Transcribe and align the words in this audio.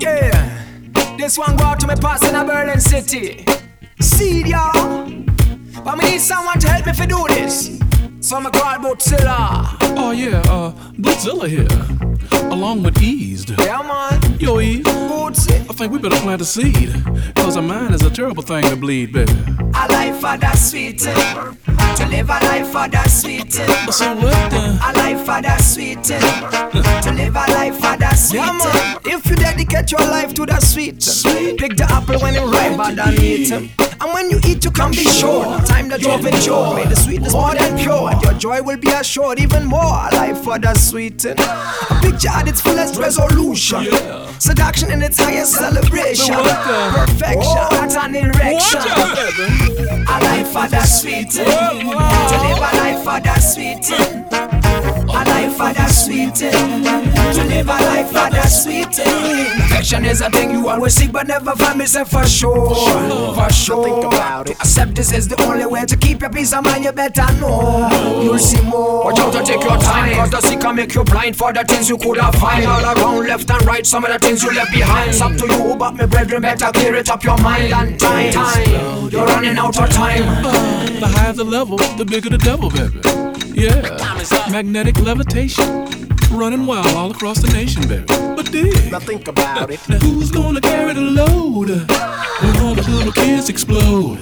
Yeah, 0.00 0.64
this 1.16 1.38
one 1.38 1.56
go 1.56 1.64
out 1.64 1.80
to 1.80 1.86
me 1.86 1.94
passing 1.96 2.34
a 2.34 2.44
Berlin 2.44 2.80
City. 2.80 3.44
See 4.00 4.42
y'all. 4.44 5.10
But 5.84 5.98
me 5.98 6.10
need 6.10 6.20
someone 6.20 6.58
to 6.60 6.68
help 6.68 6.86
me 6.86 6.92
for 6.92 7.06
do 7.06 7.24
this. 7.28 7.78
So 8.20 8.36
I'm 8.36 8.46
a 8.46 8.50
call 8.50 8.76
Bootzilla. 8.78 9.76
Oh 9.96 10.10
yeah, 10.10 10.42
uh, 10.48 10.72
Bootzilla 10.98 11.48
here, 11.48 11.68
along 12.50 12.82
with 12.82 13.00
Seeed. 13.00 13.50
Yeah 13.50 13.82
man. 13.82 14.38
Yo 14.40 14.58
Seeed, 14.58 14.82
Bootsy. 14.82 15.60
I 15.70 15.72
think 15.74 15.92
we 15.92 15.98
better 15.98 16.16
plant 16.16 16.42
a 16.42 16.44
seed, 16.44 16.92
cause 17.36 17.56
a 17.56 17.62
mind 17.62 17.94
is 17.94 18.02
a 18.02 18.10
terrible 18.10 18.42
thing 18.42 18.64
to 18.64 18.76
bleed, 18.76 19.12
baby. 19.12 19.32
A 19.32 19.86
life 19.92 20.16
for 20.20 20.36
the 20.36 20.52
sweet. 20.56 21.02
To 21.96 22.06
live 22.08 22.28
a 22.28 22.38
life 22.44 22.68
for 22.68 22.88
the 22.88 23.08
sweet. 23.08 23.52
So 23.52 24.14
what 24.16 24.50
the? 24.50 24.78
A 24.82 24.90
life 24.96 25.24
for 25.24 25.40
the 25.40 25.56
sweet. 25.58 26.02
To 26.04 27.12
live 27.12 27.34
a 27.36 27.46
life 27.52 27.74
for 27.76 27.96
the 27.96 28.14
sweet. 28.14 28.38
Yeah, 28.38 28.52
man. 28.52 28.98
If 29.04 29.26
you 29.30 29.36
dedicate 29.36 29.90
your 29.92 30.00
life 30.00 30.34
to 30.34 30.46
the 30.46 30.60
sweet, 30.60 31.02
Sweet. 31.02 31.58
pick 31.58 31.76
the 31.76 31.84
apple 31.84 32.18
when 32.20 32.34
it 32.34 32.44
ripe 32.44 32.78
and 32.78 32.98
then 32.98 33.14
eat. 33.22 33.50
And 33.52 34.12
when 34.12 34.30
you 34.30 34.38
eat, 34.46 34.62
you 34.64 34.70
can 34.70 34.90
be 34.90 35.04
sure. 35.04 35.44
Time 35.60 35.88
that 35.88 36.02
you've 36.02 36.26
enjoyed. 36.26 36.88
The 36.90 36.96
sweetness 36.96 37.32
more 37.32 37.54
than 37.54 37.78
pure. 37.78 38.10
And 38.10 38.22
your 38.22 38.34
joy 38.34 38.62
will 38.62 38.76
be 38.76 38.90
assured 38.90 39.38
even 39.38 39.64
more. 39.64 39.80
A 39.82 40.10
life 40.12 40.38
for 40.44 40.58
the 40.58 40.74
sweet. 40.74 41.24
A 41.24 41.34
picture 42.02 42.28
at 42.28 42.46
its 42.46 42.60
fullest 42.60 42.96
resolution. 42.96 43.84
Yeah. 43.84 44.25
Seduction 44.38 44.90
in 44.92 45.02
its 45.02 45.18
highest 45.18 45.52
celebration. 45.54 46.34
Perfection. 46.34 47.66
That's 47.70 47.96
an 47.96 48.14
erection. 48.14 48.80
A 50.08 50.20
life 50.22 50.48
for 50.48 50.68
the 50.68 50.82
sweet. 50.84 51.30
To 51.30 51.42
live 51.42 52.58
a 52.58 52.70
life 52.76 53.02
for 53.04 53.20
the 53.20 53.38
sweet. 53.40 54.45
A 55.04 55.24
life 55.24 55.56
for 55.56 55.72
the 55.72 55.88
sweet. 55.88 56.42
Eh? 56.42 56.50
To 56.50 57.44
live 57.44 57.68
a 57.68 57.78
life 57.84 58.08
for 58.08 58.30
the 58.30 58.46
sweet. 58.46 58.98
Eh? 58.98 59.56
Perfection 59.56 60.04
is 60.04 60.20
a 60.20 60.30
thing 60.30 60.50
you 60.50 60.68
always 60.68 60.94
seek, 60.94 61.12
but 61.12 61.26
never 61.26 61.52
find 61.52 61.78
me. 61.78 61.86
Say 61.86 62.04
for 62.04 62.26
sure. 62.26 62.74
For 63.34 63.50
sure. 63.52 63.84
Think 63.84 64.04
about 64.12 64.50
it. 64.50 64.56
Accept 64.56 64.94
this 64.94 65.12
is 65.12 65.28
the 65.28 65.40
only 65.42 65.66
way 65.66 65.84
to 65.84 65.96
keep 65.96 66.20
your 66.20 66.30
peace 66.30 66.52
of 66.52 66.64
mind. 66.64 66.84
You 66.84 66.92
better 66.92 67.30
know. 67.40 67.88
You'll 68.22 68.38
see 68.38 68.62
more. 68.62 69.04
Watch 69.04 69.18
out 69.18 69.34
and 69.34 69.46
take 69.46 69.62
your 69.62 69.78
time. 69.78 70.14
Cause 70.14 70.30
the 70.30 70.40
sick 70.40 70.60
can 70.60 70.74
make 70.74 70.94
you 70.94 71.04
blind 71.04 71.36
for 71.36 71.52
the 71.52 71.64
things 71.64 71.88
you 71.88 71.98
could 71.98 72.18
have 72.18 72.34
find. 72.34 72.66
All 72.66 72.84
around, 72.84 73.26
left 73.26 73.50
and 73.50 73.64
right, 73.64 73.86
some 73.86 74.04
of 74.04 74.12
the 74.12 74.18
things 74.18 74.42
you 74.42 74.52
left 74.54 74.72
behind. 74.72 75.10
It's 75.10 75.20
up 75.20 75.36
to 75.36 75.46
you, 75.46 75.76
but 75.76 75.94
my 75.94 76.06
brethren 76.06 76.42
better 76.42 76.70
clear 76.72 76.94
it 76.94 77.10
up 77.10 77.22
your 77.22 77.38
mind 77.38 77.72
and 77.72 78.00
time. 78.00 78.32
time. 78.32 79.08
You're 79.10 79.26
running 79.26 79.56
out 79.58 79.78
of 79.78 79.90
time. 79.90 80.42
The 81.00 81.06
higher 81.06 81.32
the 81.32 81.44
level, 81.44 81.76
the 81.76 82.04
bigger 82.04 82.30
the 82.30 82.38
devil, 82.38 82.70
baby. 82.70 83.25
Yeah, 83.56 83.80
magnetic 84.50 84.98
levitation, 85.00 85.86
running 86.30 86.66
wild 86.66 86.86
all 86.88 87.10
across 87.10 87.38
the 87.40 87.50
nation, 87.52 87.88
baby. 87.88 88.04
But 88.36 88.52
dig, 88.52 88.92
Now 88.92 88.98
think 89.00 89.28
about 89.28 89.70
it. 89.70 89.80
now 89.88 89.96
who's 89.98 90.30
gonna 90.30 90.60
carry 90.60 90.92
the 90.92 91.00
load 91.00 91.68
when 91.70 92.56
all 92.62 92.74
the 92.74 92.84
little 92.90 93.12
kids 93.12 93.48
explode? 93.48 94.18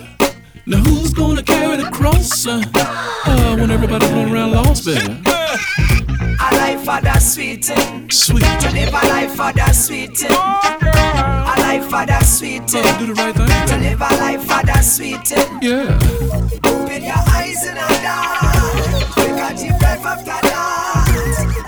Now 0.66 0.78
who's 0.78 1.12
gonna 1.12 1.42
carry 1.42 1.76
the 1.76 1.90
cross 1.90 2.46
uh, 2.46 2.62
uh, 2.76 3.56
when 3.56 3.70
everybody's 3.72 4.08
running 4.12 4.32
around 4.32 4.52
lost, 4.52 4.86
baby? 4.86 5.20
A 5.26 6.48
life 6.56 6.84
for 6.84 7.00
the 7.02 7.18
sweet. 7.18 7.64
Sweet, 8.12 8.44
To 8.60 8.70
live 8.70 8.90
a 8.90 9.06
life 9.08 9.34
for 9.34 9.52
the 9.52 9.72
sweet. 9.72 10.22
A 10.30 11.54
life 11.66 11.84
for 11.90 12.06
the 12.06 12.22
sweet. 12.22 12.62
uh, 12.74 12.98
do 12.98 13.06
the 13.06 13.14
right 13.14 13.34
thing, 13.34 13.66
To 13.66 13.76
live 13.78 14.00
a 14.00 14.14
life 14.22 14.42
for 14.42 14.64
the 14.64 14.80
sweet. 14.80 15.28
Yeah, 15.60 15.98
Open 16.70 17.02
your 17.02 17.22
eyes 17.34 17.64
and 17.66 17.78
a 17.78 17.88
dance. 18.04 18.83
Take 19.56 19.70
a 19.70 19.86
after 20.04 20.38
that. 20.48 21.06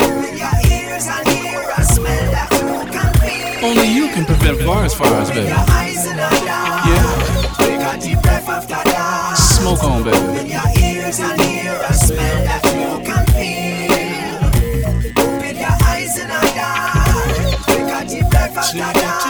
Open 0.01 0.37
your 0.37 0.57
ears 0.73 1.07
and 1.07 1.29
hear 1.29 1.63
a 1.77 1.83
smell 1.85 2.31
that 2.33 2.51
you 2.53 2.91
can 2.91 3.11
feel. 3.21 3.65
only 3.69 3.87
you 3.89 4.09
can 4.09 4.25
prevent 4.25 4.61
forest 4.63 4.97
fires, 4.97 5.31
baby. 5.31 5.49
your 5.49 5.65
eyes 5.71 6.07
and 6.07 6.19
a 6.19 6.31
dance. 6.45 6.87
Yeah, 6.91 7.57
Take 7.59 7.81
a 7.81 7.99
deep 8.01 8.23
breath 8.23 8.49
after 8.49 8.75
that. 8.91 9.35
smoke 9.37 9.85
on, 9.85 10.03
baby. 10.05 10.17
Open 10.17 10.47
your 10.47 10.69
ears 10.83 11.21
and 11.21 11.41
hear 11.41 11.75
a 11.89 11.93
smell 11.95 12.45
that 12.49 12.65
you 12.75 13.01
can 13.07 13.25
feel. 13.37 14.41
Open 15.23 15.57
your 15.57 15.77
eyes 15.87 16.19
and 16.19 16.33
a. 16.33 16.41
Take 17.67 17.91
a 17.95 18.01
deep 18.09 18.31
breath 18.31 18.57
after 18.57 18.79
that. 18.79 19.26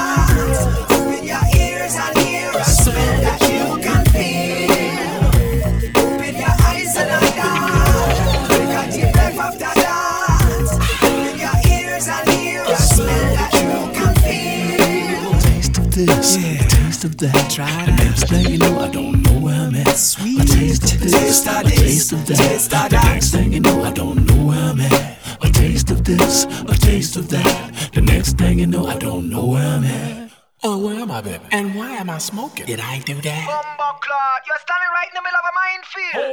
That. 10.65 11.03
Open 11.03 11.39
your 11.39 11.57
ears 11.79 12.09
and 12.09 12.29
hear 12.31 12.63
a 12.63 12.77
smell 12.77 13.35
that 13.37 13.53
you 13.55 13.71
can 13.97 14.15
feel. 14.25 15.41
taste 15.41 15.79
of 15.79 15.91
this, 15.91 16.37
a 16.37 16.69
taste 16.69 17.05
of 17.05 17.17
that. 17.19 17.51
Try 17.51 17.85
the 17.87 17.93
next 17.93 18.29
thing 18.29 18.47
you 18.53 18.59
know, 18.59 18.81
I 18.81 18.89
don't 18.89 19.23
know 19.23 19.41
where 19.41 19.55
I'm 19.55 19.75
at. 19.75 19.97
Sweet. 19.97 20.41
A 20.43 20.47
taste 20.47 20.93
of 20.93 21.01
this, 21.01 21.47
a 21.47 21.63
taste 21.65 22.13
of 22.13 22.27
that. 22.27 22.91
the 22.91 22.97
next 23.05 23.31
thing 23.31 23.53
you 23.53 23.61
know, 23.61 23.83
I 23.85 23.93
don't 23.93 24.25
know 24.27 24.45
where 24.47 24.59
I'm 24.59 24.81
at. 24.81 25.19
A 25.43 25.51
taste 25.51 25.91
of 25.91 26.05
this, 26.05 26.45
a 26.45 26.75
taste 26.79 27.17
of 27.17 27.29
that. 27.31 27.91
The 27.95 28.01
next 28.01 28.39
thing 28.39 28.59
you 28.59 28.67
know, 28.67 28.87
I 28.87 28.97
don't 28.97 29.29
know 29.31 29.45
where 29.47 29.63
I'm 29.67 29.85
at. 29.85 30.31
Oh, 30.65 30.79
where 30.79 30.97
am 30.97 31.11
I, 31.11 31.21
baby? 31.21 31.45
And 31.53 31.75
why 31.75 31.91
am 31.93 32.11
I 32.11 32.19
smoking? 32.19 32.67
Did 32.67 32.81
I 32.81 32.99
do 33.01 33.15
that? 33.15 33.45
Bumbleclot, 33.47 34.41
you're 34.49 34.59
standing 34.59 34.91
right 34.97 35.07
in 35.07 35.15
the 35.15 35.23
middle 35.23 35.39
of 35.39 35.47
a 35.47 35.55
minefield. 35.55 36.27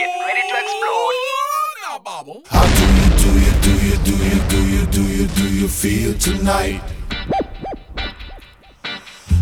Getting 0.00 0.22
ready 0.26 0.42
to 0.50 0.56
explode. 0.56 1.14
Oh, 1.14 1.65
Now, 1.96 2.02
Bobble. 2.02 2.42
How 2.48 2.62
do 2.62 2.84
you, 2.98 3.08
do 3.22 3.30
you, 3.40 3.52
do 3.64 3.72
you, 3.86 3.96
do 4.04 4.12
you, 4.12 4.40
do 4.50 4.60
you, 4.68 4.86
do 4.86 5.02
you, 5.02 5.26
do 5.28 5.48
you 5.48 5.66
feel 5.66 6.12
tonight? 6.18 6.82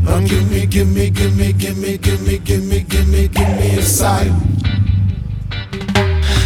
Now 0.03 0.21
give 0.21 0.49
me, 0.53 0.65
give 0.65 0.87
me, 0.87 1.11
give 1.11 1.37
me, 1.37 1.53
give 1.53 1.77
me, 1.77 1.99
give 1.99 2.25
me, 2.25 2.39
give 2.39 2.65
me, 2.65 2.81
give 2.83 3.09
me, 3.09 3.27
give 3.27 3.49
me 3.59 3.77
a 3.77 3.83
sign. 3.83 4.31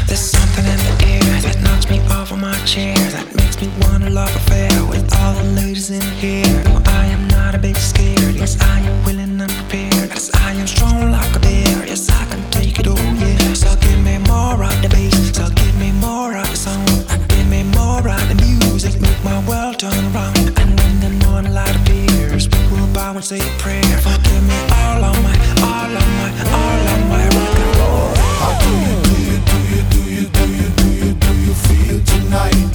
There's 0.06 0.20
something 0.20 0.64
in 0.64 0.78
the 0.78 0.96
air 1.04 1.40
that 1.42 1.60
knocks 1.62 1.90
me 1.90 2.00
off 2.16 2.32
of 2.32 2.38
my 2.38 2.56
chair 2.64 2.96
That 2.96 3.26
makes 3.36 3.60
me 3.60 3.68
wanna 3.82 4.08
love 4.08 4.34
affair 4.34 4.70
with 4.86 5.14
all 5.18 5.34
the 5.34 5.44
ladies 5.60 5.90
in 5.90 6.00
here 6.00 6.64
No, 6.64 6.80
I 6.86 7.04
am 7.06 7.28
not 7.28 7.54
a 7.54 7.58
bit 7.58 7.76
scared, 7.76 8.34
yes 8.34 8.58
I 8.62 8.80
am 8.80 9.04
willing 9.04 9.38
and 9.40 9.50
prepared 9.50 10.08
Yes, 10.08 10.34
I 10.34 10.54
am 10.54 10.66
strong 10.66 11.10
like 11.10 11.36
a 11.36 11.40
bear, 11.40 11.86
yes 11.86 12.08
I 12.08 12.24
can 12.30 12.50
take 12.50 12.78
it, 12.80 12.86
oh 12.88 12.94
yeah 12.94 13.52
So 13.52 13.76
give 13.76 14.02
me 14.02 14.16
more 14.18 14.64
of 14.64 14.80
the 14.80 14.88
bass, 14.88 15.12
so 15.12 15.12
give 15.12 15.12
me 15.12 15.17
more 16.18 16.36
of 16.36 16.50
the 16.50 16.56
song 16.56 16.84
Give 17.28 17.48
me 17.48 17.62
more 17.78 18.02
of 18.16 18.22
the 18.30 18.36
music, 18.42 19.00
make 19.00 19.22
my 19.22 19.38
world 19.48 19.78
turn 19.78 20.02
around 20.10 20.36
And 20.60 20.70
when 20.80 20.94
the 21.04 21.10
morning 21.24 21.54
light 21.54 21.76
appears, 21.80 22.48
we 22.50 22.60
will 22.80 22.92
bow 22.92 23.12
and 23.14 23.24
say 23.24 23.38
a 23.38 23.52
prayer 23.62 23.98
Forgive 24.06 24.44
me 24.50 24.58
all 24.80 25.00
of 25.10 25.16
my, 25.26 25.34
all 25.70 25.92
of 26.02 26.08
my, 26.18 26.30
all 26.62 26.82
of 26.94 27.00
my 27.12 27.24
rock 27.36 27.56
and 27.64 27.72
roll 27.78 28.10
How 28.40 28.52
do 28.64 28.72
you, 28.86 28.98
do 29.10 29.16
you, 29.30 29.38
do 29.50 29.58
you, 29.72 29.82
do 29.94 30.02
you, 30.16 30.26
do 30.38 30.44
you, 30.58 30.68
do 30.80 30.86
you, 31.00 31.10
do 31.24 31.30
you 31.44 31.54
feel 31.66 31.98
tonight? 32.12 32.67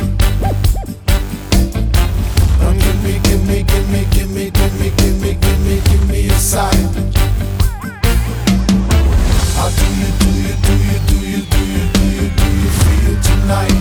Tonight? 13.44 13.76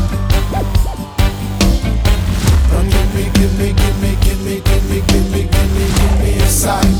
Give 2.90 3.14
me, 3.14 3.24
give 3.34 3.58
me, 3.58 3.72
give 3.72 3.98
me, 4.02 4.16
give 4.24 4.40
me, 4.44 4.60
give 4.60 4.84
me, 4.90 5.00
give 5.06 5.30
me, 5.30 5.42
give 5.42 5.70
me, 5.76 5.86
give 5.98 6.16
me 6.20 6.32
a 6.38 6.46
sign. 6.46 6.92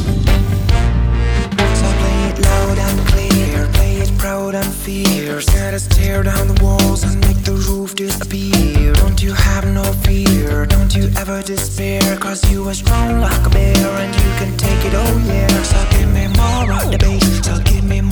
So 1.79 1.87
play 2.01 2.19
it 2.31 2.39
loud 2.39 2.79
and 2.79 2.99
clear, 3.09 3.69
play 3.73 3.95
it 3.97 4.19
proud 4.19 4.55
and 4.55 4.73
fierce. 4.73 5.53
Let 5.55 5.75
us 5.75 5.87
tear 5.89 6.23
down 6.23 6.49
the 6.49 6.63
walls 6.63 7.03
and 7.03 7.21
make 7.27 7.43
the 7.45 7.55
roof 7.69 7.95
disappear. 7.95 8.93
Don't 8.95 9.21
you 9.23 9.33
have 9.33 9.67
no 9.67 9.85
fear, 10.05 10.67
don't 10.67 10.95
you 10.95 11.11
ever 11.19 11.43
despair. 11.43 12.17
Cause 12.19 12.49
you 12.51 12.69
are 12.69 12.75
strong 12.75 13.21
like 13.21 13.47
a 13.47 13.51
bear 13.51 13.89
and 14.03 14.15
you 14.15 14.31
can 14.39 14.57
take 14.57 14.85
it, 14.85 14.95
oh 14.95 15.25
yeah. 15.27 15.63
So 15.63 15.79
give 15.91 16.13
me 16.13 16.29
more 16.39 16.73
of 16.79 16.91
the 16.93 16.99
bass, 16.99 17.45
so 17.45 17.59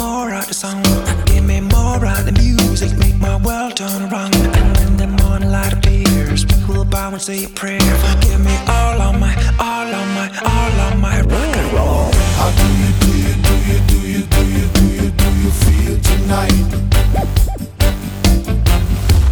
more 0.00 0.32
of 0.34 0.46
the 0.48 0.54
song. 0.54 0.82
Give 1.26 1.44
me 1.44 1.60
more 1.60 2.02
of 2.14 2.24
the 2.24 2.32
music, 2.32 2.96
make 2.98 3.18
my 3.20 3.36
world 3.46 3.76
turn 3.76 4.00
around. 4.08 4.34
And 4.56 4.68
when 4.76 4.96
the 4.96 5.08
morning 5.20 5.50
light 5.50 5.72
appears, 5.74 6.46
we 6.46 6.56
will 6.68 6.86
bow 6.86 7.10
and 7.12 7.20
say 7.20 7.44
a 7.44 7.48
prayer. 7.48 7.92
Forgive 8.04 8.40
me 8.40 8.56
all 8.76 8.96
of 9.06 9.14
my, 9.20 9.34
all 9.68 9.88
of 10.00 10.06
my, 10.18 10.28
all 10.54 10.74
of 10.86 10.94
my 11.06 11.16
rock 11.32 11.56
and 11.60 11.72
roll. 11.76 12.08
How 12.40 12.50
do 12.60 12.66
you, 12.80 12.90
do 13.04 13.12
you, 13.24 13.34
do 13.46 13.54
you, 13.68 13.78
do 13.90 13.98
you, 14.12 14.22
do 14.34 14.42
you, 14.54 14.64
do 14.76 14.84
you, 14.96 15.08
do 15.22 15.28
you 15.42 15.50
feel 15.62 15.96
tonight? 16.08 16.68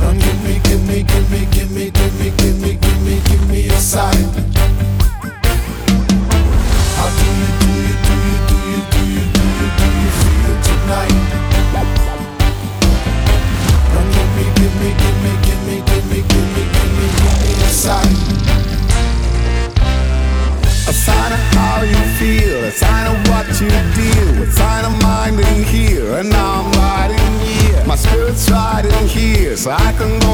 Now 0.01 0.13
give 0.25 0.39
me, 0.45 0.55
give 0.69 0.83
me, 0.89 0.99
give 1.13 1.31
me, 1.33 1.41
give 1.57 1.71
me, 1.77 1.91
give 1.91 2.15
me, 2.21 2.29
give 2.41 2.57
me, 2.61 2.73
give 2.85 3.01
me, 3.07 3.15
give 3.29 3.45
me 3.51 3.69
a 3.69 3.79
sign. 3.93 4.88
a 10.89 11.03
sign. 20.93 21.33
Of 21.33 21.39
how 21.55 21.83
you 21.83 21.95
feel, 22.17 22.65
a 22.65 22.71
sign 22.71 23.07
of 23.07 23.29
what 23.29 23.47
you 23.61 23.69
deal, 23.69 24.43
a 24.43 24.51
sign 24.51 24.85
of 24.87 25.03
mind 25.03 25.39
here, 25.65 26.17
and 26.17 26.31
now 26.31 26.63
I'm 26.63 26.73
right 26.73 27.11
in 27.11 27.41
here. 27.47 27.85
My 27.85 27.97
spirit's 27.97 28.51
right 28.51 28.85
in 28.85 29.09
here, 29.09 29.57
so 29.57 29.73
I 29.73 29.93
can. 29.93 30.28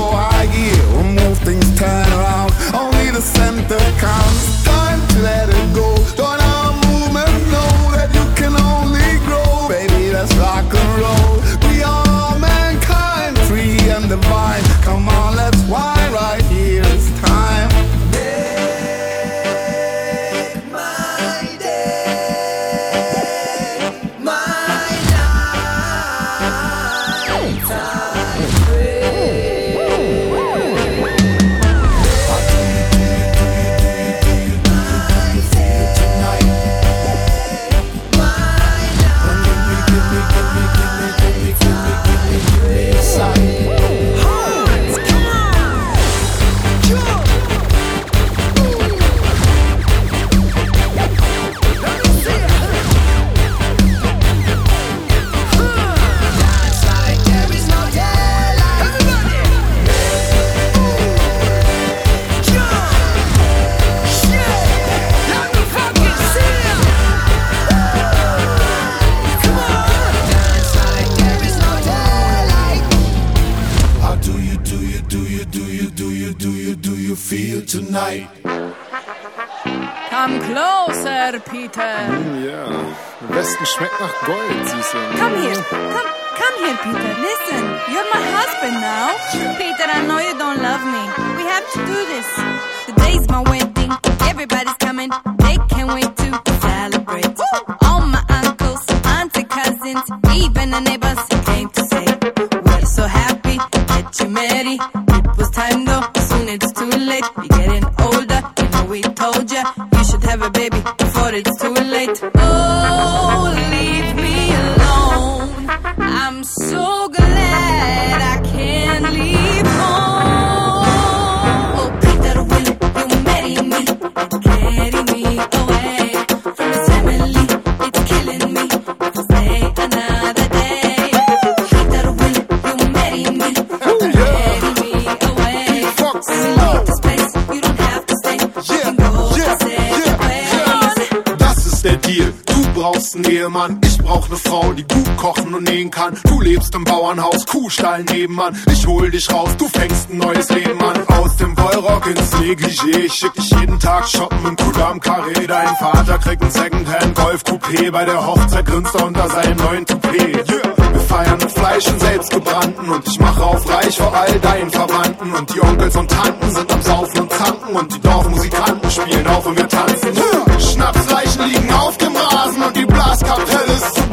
Nähemann. 143.14 143.80
Ich 143.84 143.93
brauch 144.04 144.28
ne 144.28 144.36
Frau, 144.36 144.72
die 144.72 144.84
gut 144.84 145.16
kochen 145.16 145.54
und 145.54 145.64
nähen 145.64 145.90
kann. 145.90 146.18
Du 146.24 146.40
lebst 146.40 146.74
im 146.74 146.84
Bauernhaus, 146.84 147.46
Kuhstall 147.46 148.04
nebenan. 148.04 148.56
Ich 148.70 148.86
hol 148.86 149.10
dich 149.10 149.32
raus, 149.32 149.50
du 149.58 149.66
fängst 149.68 150.10
ein 150.10 150.18
neues 150.18 150.48
Leben 150.50 150.80
an. 150.80 151.06
Aus 151.18 151.36
dem 151.36 151.56
Wollrock 151.56 152.06
ins 152.06 152.32
Negligé. 152.34 152.98
Ich 153.06 153.14
schick 153.14 153.32
dich 153.32 153.50
jeden 153.50 153.78
Tag 153.80 154.06
shoppen 154.06 154.46
im 154.46 154.56
Kudam 154.56 155.00
Carré. 155.00 155.46
Dein 155.46 155.74
Vater 155.76 156.18
kriegt 156.18 156.42
ein 156.42 156.50
Secondhand 156.50 157.14
Golf 157.14 157.42
Coupé. 157.42 157.90
Bei 157.90 158.04
der 158.04 158.26
Hochzeit 158.26 158.66
grinst 158.66 158.94
er 158.94 159.06
unter 159.06 159.28
seinem 159.28 159.56
neuen 159.56 159.86
Toupet. 159.86 160.48
Wir 160.48 161.00
feiern 161.00 161.38
mit 161.38 161.50
Fleisch 161.50 161.86
und 161.88 162.00
selbstgebrannten. 162.00 162.90
Und 162.90 163.08
ich 163.08 163.18
mache 163.18 163.42
auf 163.42 163.68
reich 163.68 163.96
vor 163.96 164.14
all 164.14 164.38
deinen 164.40 164.70
Verwandten. 164.70 165.32
Und 165.32 165.54
die 165.54 165.60
Onkels 165.62 165.96
und 165.96 166.10
Tanten 166.10 166.50
sind 166.50 166.72
am 166.72 166.82
Saufen 166.82 167.20
und 167.20 167.32
Zanken. 167.32 167.76
Und 167.76 167.94
die 167.94 168.00
Dorfmusikanten 168.00 168.90
spielen 168.90 169.26
auf 169.26 169.46
und 169.46 169.56
wir 169.56 169.68
tanzen. 169.68 170.10
Schnapsleichen 170.58 171.48
liegen 171.48 171.72
auf 171.72 171.96
dem 171.98 172.14
Rasen 172.14 172.62
und 172.62 172.76
die 172.76 172.86
Blaskapelle 172.86 173.53
this. 173.66 174.03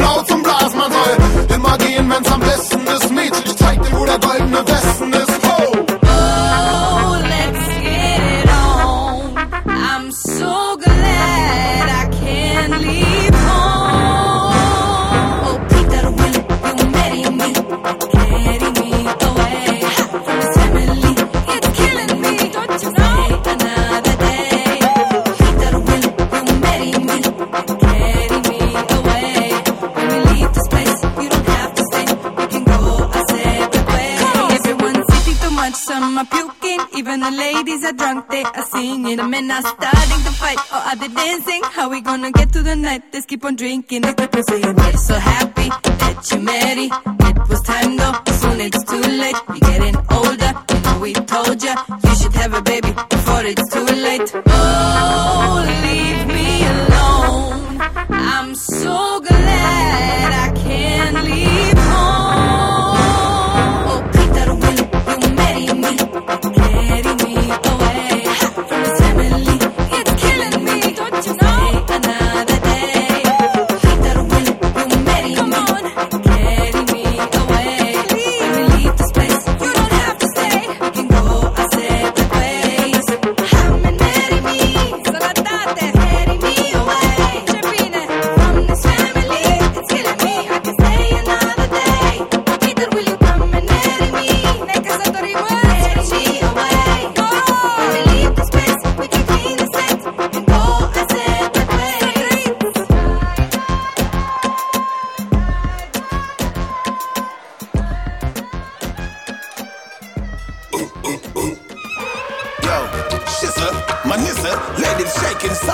ladies 37.61 37.85
are 37.85 37.93
drunk, 37.93 38.27
they 38.29 38.43
are 38.43 38.65
singing. 38.65 39.17
The 39.17 39.27
men 39.27 39.51
are 39.51 39.61
starting 39.61 40.21
to 40.25 40.31
fight, 40.41 40.57
oh, 40.71 40.89
are 40.89 40.95
they 40.95 41.07
dancing? 41.09 41.61
How 41.63 41.89
we 41.89 42.01
gonna 42.01 42.31
get 42.31 42.51
to 42.53 42.63
the 42.63 42.75
night? 42.75 43.03
Let's 43.13 43.27
keep 43.27 43.45
on 43.45 43.55
drinking, 43.55 44.01
let's 44.01 44.19
keep 44.19 44.35
on 44.35 44.43
saying 44.43 44.75
we're 44.75 44.97
so 44.97 45.13
happy 45.13 45.69
that 45.69 46.31
you 46.31 46.39
married. 46.39 46.91
It 47.29 47.49
was 47.49 47.61
time 47.61 47.97
though, 47.97 48.15
soon 48.41 48.61
it's 48.61 48.83
too 48.83 49.01
late. 49.21 49.35
You're 49.49 49.69
getting 49.71 49.95
older, 50.09 50.51
you 50.71 50.79
know 50.81 50.99
we 51.01 51.13
told 51.13 51.63
ya 51.63 51.75
you 52.03 52.15
should 52.15 52.33
have 52.33 52.53
a 52.55 52.61
baby 52.63 52.93
before 53.09 53.43
it's 53.45 53.73
too 53.73 53.85
late. 54.07 54.31
Oh, 54.47 55.63
leave 55.85 56.27
me 56.35 56.49
alone. 56.65 57.77
I'm 58.09 58.55
so 58.55 59.19
good. 59.19 59.30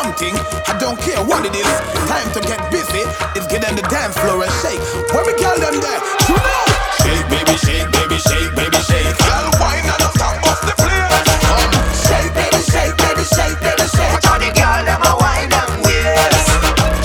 Shaking 0.07 0.35
something. 0.35 0.35
I 0.67 0.77
don't 0.79 0.99
care 0.99 1.23
what 1.23 1.45
it 1.45 1.55
is. 1.55 1.67
Time 2.07 2.31
to 2.33 2.39
get 2.41 2.59
busy. 2.71 3.03
It's 3.35 3.47
get 3.47 3.67
on 3.67 3.75
the 3.75 3.83
dance 3.83 4.17
floor 4.17 4.43
and 4.43 4.53
shake. 4.63 4.79
Where 5.11 5.25
we 5.25 5.33
girl 5.35 5.57
them 5.59 5.79
there? 5.81 6.01
You 6.29 6.35
know. 6.35 6.63
Shake, 7.03 7.27
baby, 7.29 7.55
shake, 7.57 7.87
baby, 7.91 8.17
shake, 8.19 8.51
baby, 8.55 8.79
shake. 8.87 9.17
Girl, 9.17 9.47
why 9.59 9.81
not 9.83 9.99
stop 10.15 10.39
off 10.47 10.61
the 10.63 10.75
place? 10.79 11.27
Um, 11.51 11.71
shake, 12.07 12.31
baby, 12.35 12.59
shake, 12.63 12.95
baby, 12.97 13.23
shake, 13.23 13.57
baby, 13.59 13.85
shake. 13.87 14.13
Watch 14.15 14.27
how 14.27 14.37
the 14.39 14.51
girl 14.55 14.81
them 14.87 15.01
a 15.03 15.13
wine 15.19 15.51
and 15.51 15.71
waist. 15.83 16.47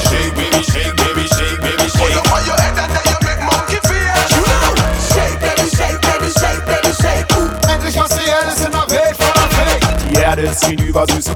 Shake, 0.06 0.34
baby, 0.38 0.62
shake, 0.62 0.94
baby, 0.94 1.24
shake, 1.26 1.58
baby, 1.58 1.86
shake. 1.90 2.14
Put 2.22 2.38
up 2.38 2.46
your 2.46 2.58
head 2.58 2.76
and 2.78 2.90
then 2.94 3.04
you 3.10 3.18
make 3.26 3.40
monkey 3.42 3.80
face. 3.86 4.30
You 4.30 4.42
know. 4.46 4.74
Shake, 5.10 5.38
baby, 5.42 5.66
shake, 5.70 5.98
baby, 6.06 6.28
shake, 6.30 6.62
baby, 6.66 6.92
shake. 7.02 7.26
Endlich 7.66 7.98
hast 7.98 8.14
du 8.14 8.22
alles 8.30 8.60
in 8.62 8.72
der 8.72 8.86
Welt 8.90 9.16
voller 9.18 9.48
Fake. 9.50 9.86
Die 10.10 10.16
Erde 10.16 10.42
ist 10.42 10.64
hinüber, 10.64 11.04
Süße, 11.06 11.34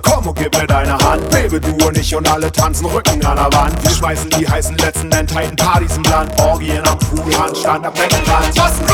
Baby, 1.58 1.72
du 1.78 1.86
und 1.86 1.96
ich 1.96 2.14
und 2.14 2.30
alle 2.30 2.52
tanzen 2.52 2.84
Rücken 2.84 3.24
an 3.24 3.36
der 3.36 3.58
Wand. 3.58 3.82
Wir 3.82 3.90
schmeißen 3.90 4.28
die 4.28 4.46
heißen 4.46 4.76
letzten 4.76 5.10
enthalten 5.10 5.56
Partys 5.56 5.96
im 5.96 6.02
Land. 6.02 6.38
Orgien 6.38 6.86
am 6.86 6.98
Poolhandstand 6.98 7.86
am 7.86 7.94
Beckenrand. 7.94 8.58
Was 8.58 8.78
ein 8.78 8.86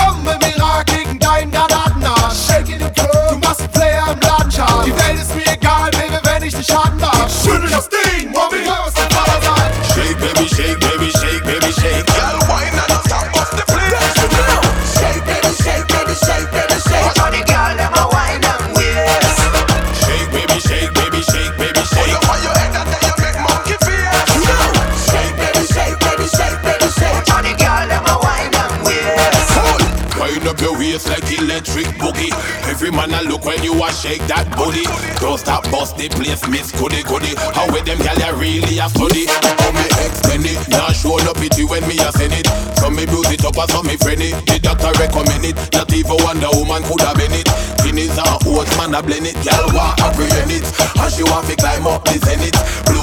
man 32.92 33.12
a 33.16 33.22
look 33.24 33.44
when 33.44 33.62
you 33.64 33.72
a 33.82 33.88
shake 33.92 34.22
that 34.28 34.46
booty. 34.54 34.84
Don't 35.18 35.38
stop 35.38 35.64
bust 35.72 35.96
the 35.96 36.08
place, 36.08 36.46
miss 36.48 36.70
goody 36.72 37.02
goody. 37.02 37.32
How 37.56 37.66
with 37.72 37.84
them 37.84 37.98
gal 37.98 38.16
ya 38.20 38.30
really 38.36 38.78
a 38.78 38.86
study. 38.88 39.26
How 39.28 39.72
me 39.72 39.86
extend 40.04 40.46
it, 40.46 40.60
now 40.68 40.92
show 40.92 41.16
no 41.24 41.32
pity 41.32 41.64
when 41.64 41.82
me 41.88 41.96
a 41.98 42.12
send 42.12 42.36
it. 42.36 42.46
Some 42.78 42.94
me 42.96 43.06
build 43.06 43.32
it 43.32 43.44
up 43.44 43.56
and 43.56 43.70
some 43.70 43.86
me 43.86 43.96
friend 43.96 44.20
it. 44.20 44.36
The 44.46 44.60
doctor 44.60 44.92
recommend 45.00 45.44
it. 45.48 45.56
Not 45.72 45.92
even 45.92 46.18
Wonder 46.22 46.52
Woman 46.52 46.84
could 46.84 47.00
have 47.02 47.16
been 47.16 47.32
it. 47.32 47.48
Guineas 47.82 48.18
and 48.18 48.38
oats 48.46 48.72
man 48.76 48.94
a 48.94 49.00
blend 49.02 49.26
it. 49.26 49.36
Gal 49.42 49.66
want 49.72 49.98
apprehend 50.02 50.52
it, 50.52 50.64
and 51.00 51.10
she 51.12 51.24
want 51.24 51.48
to 51.48 51.56
climb 51.56 51.86
up 51.88 52.04
the 52.04 52.20
zenith. 52.20 52.58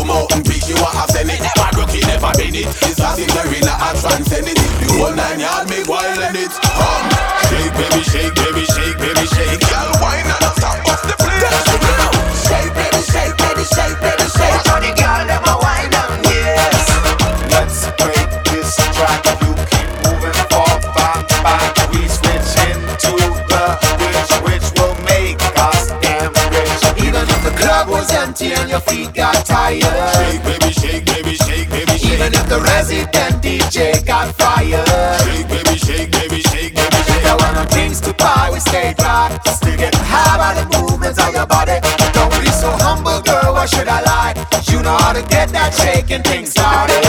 Mountain 0.05 0.43
Peak 0.43 0.63
she 0.63 0.73
want 0.77 0.95
to 0.95 1.05
send 1.11 1.29
it. 1.29 1.39
Bad 1.55 1.75
rookie 1.75 2.05
never 2.05 2.31
been 2.37 2.55
it. 2.55 2.67
It's 2.87 2.99
as 2.99 3.19
if 3.19 3.29
Marina 3.35 3.73
a 3.73 3.89
transcend 3.97 4.47
it. 4.47 4.57
The 4.57 4.87
whole 4.95 5.15
nine 5.15 5.39
yard 5.39 5.69
me 5.69 5.83
wild 5.87 6.19
and 6.19 6.37
it. 6.37 6.53
Um, 6.69 7.05
shake 7.49 7.73
baby, 7.75 8.01
shake 8.05 8.35
baby, 8.35 8.63
shake 8.65 8.97
baby, 8.97 9.25
shake. 9.27 9.59
Gal 9.67 9.89
why 10.01 10.23
not 10.27 10.43
stop 10.55 10.79
off 10.87 11.01
the 11.03 11.18
got 34.09 34.33
fired. 34.33 34.87
Shake 35.21 35.47
baby, 35.47 35.77
shake 35.77 36.11
baby, 36.11 36.41
shake 36.49 36.73
baby, 36.73 37.01
shake. 37.09 37.23
There 37.23 37.37
were 37.37 37.53
no 37.53 37.63
things 37.65 38.01
to 38.01 38.13
buy, 38.13 38.49
we 38.51 38.59
stay 38.59 38.95
dry. 38.97 39.39
Still 39.45 39.77
get 39.77 39.93
high 39.93 40.37
by 40.41 40.51
the 40.59 40.65
movements 40.81 41.19
of 41.21 41.31
your 41.31 41.45
body. 41.45 41.77
Don't 42.17 42.33
be 42.41 42.49
so 42.49 42.71
humble, 42.85 43.21
girl, 43.21 43.53
why 43.53 43.67
should 43.67 43.87
I 43.87 44.01
lie? 44.01 44.33
You 44.71 44.81
know 44.81 44.97
how 44.97 45.13
to 45.13 45.21
get 45.21 45.49
that 45.49 45.75
shaking 45.75 46.23
thing 46.23 46.47
started. 46.47 47.08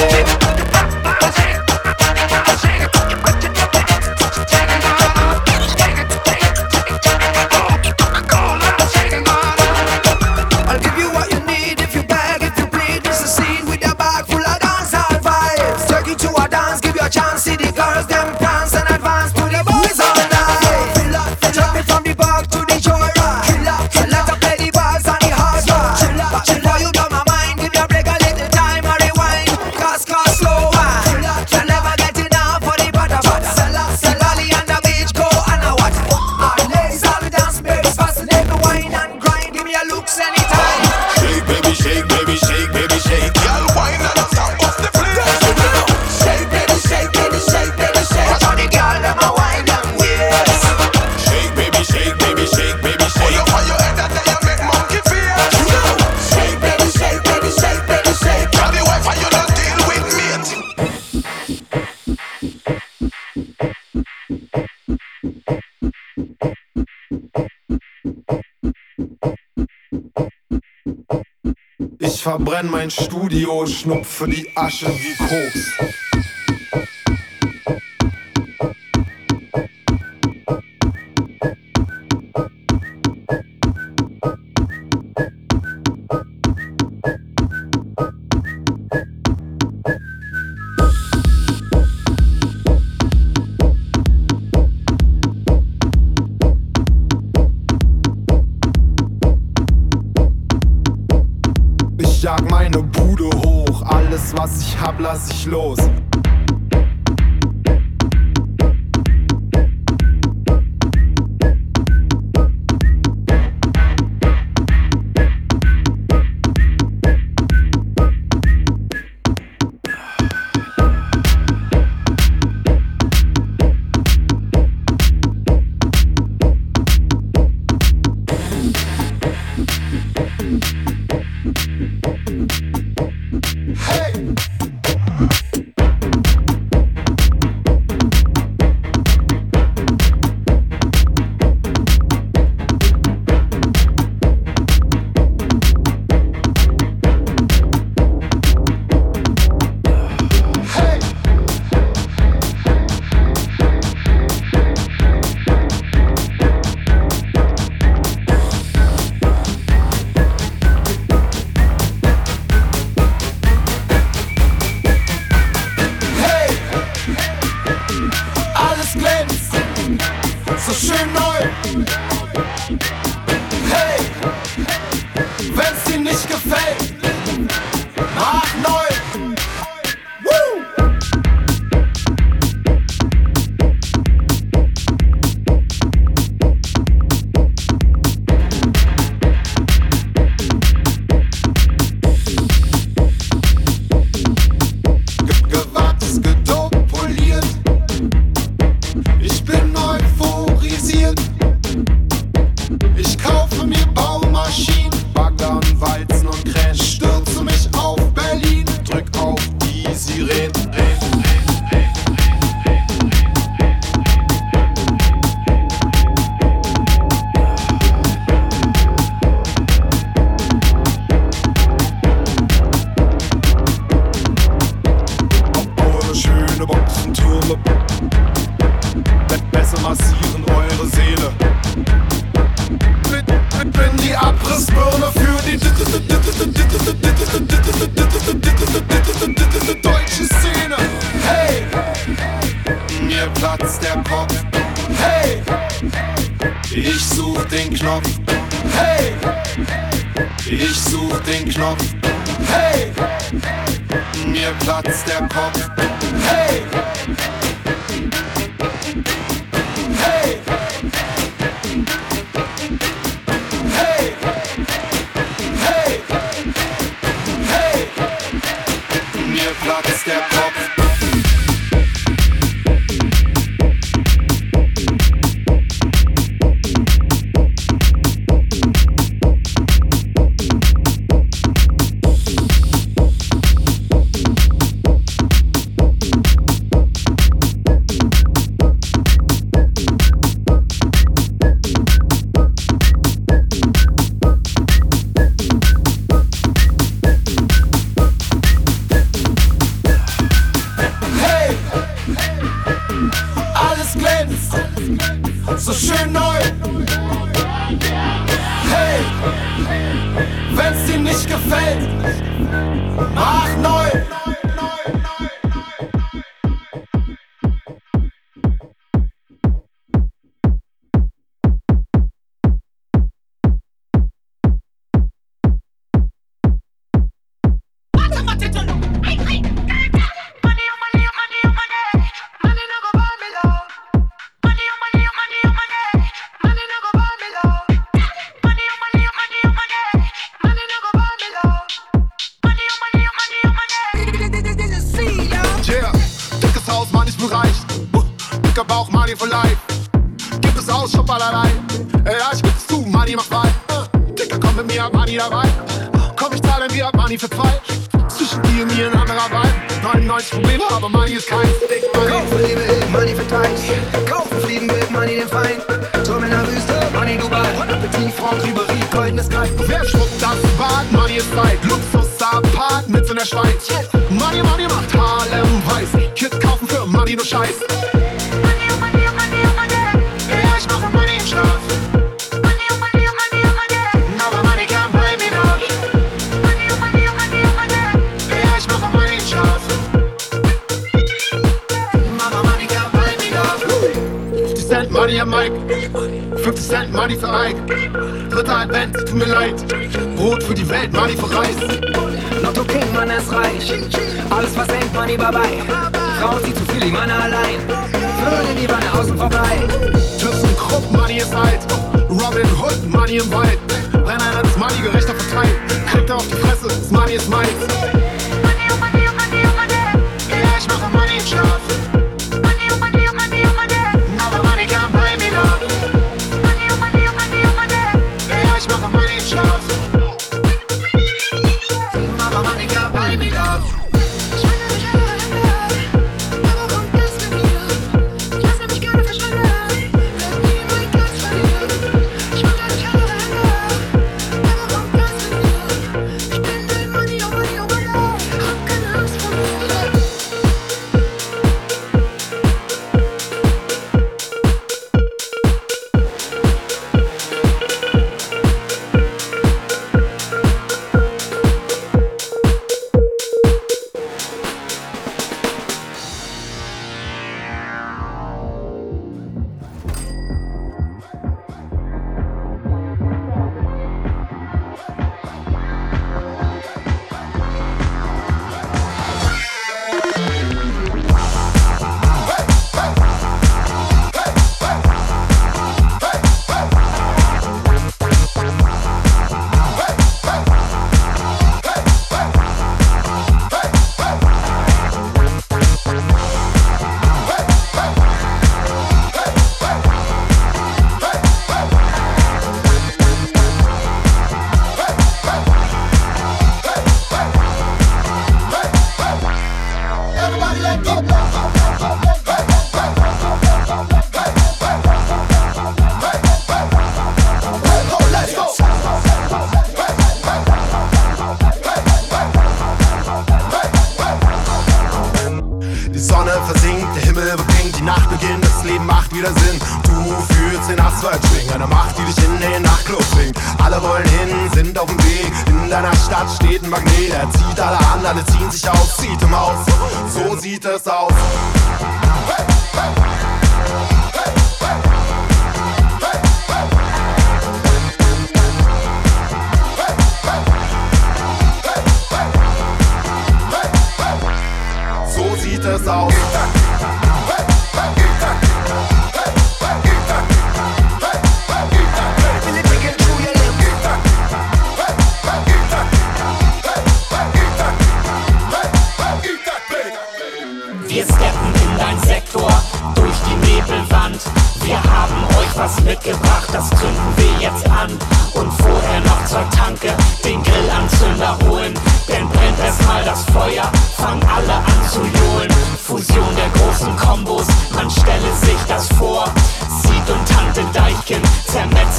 Verbrenn 72.50 72.70
mein 72.70 72.90
Studio, 72.90 73.64
schnupfe 73.64 74.26
die 74.26 74.48
Asche 74.56 74.88
wie 74.88 75.14
Koks. 75.14 75.99
Los. 105.50 105.79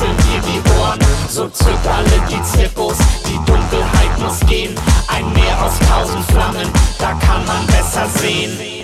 spitzeln 0.02 0.18
dir 0.18 0.42
die 0.42 0.80
Ohren. 0.80 1.00
So 1.30 1.48
zückt 1.50 1.88
alle 1.88 2.28
die 2.30 2.42
Zippos, 2.44 2.98
die 3.28 3.38
Dunkelheit 3.46 4.20
muss 4.20 4.40
gehen. 4.48 4.76
Ein 5.08 5.32
Meer 5.34 5.64
aus 5.64 5.74
tausend 5.88 6.26
Flammen, 6.26 6.68
da 7.00 7.14
kann 7.14 7.46
man 7.46 7.66
besser 7.68 8.08
sehen. 8.20 8.81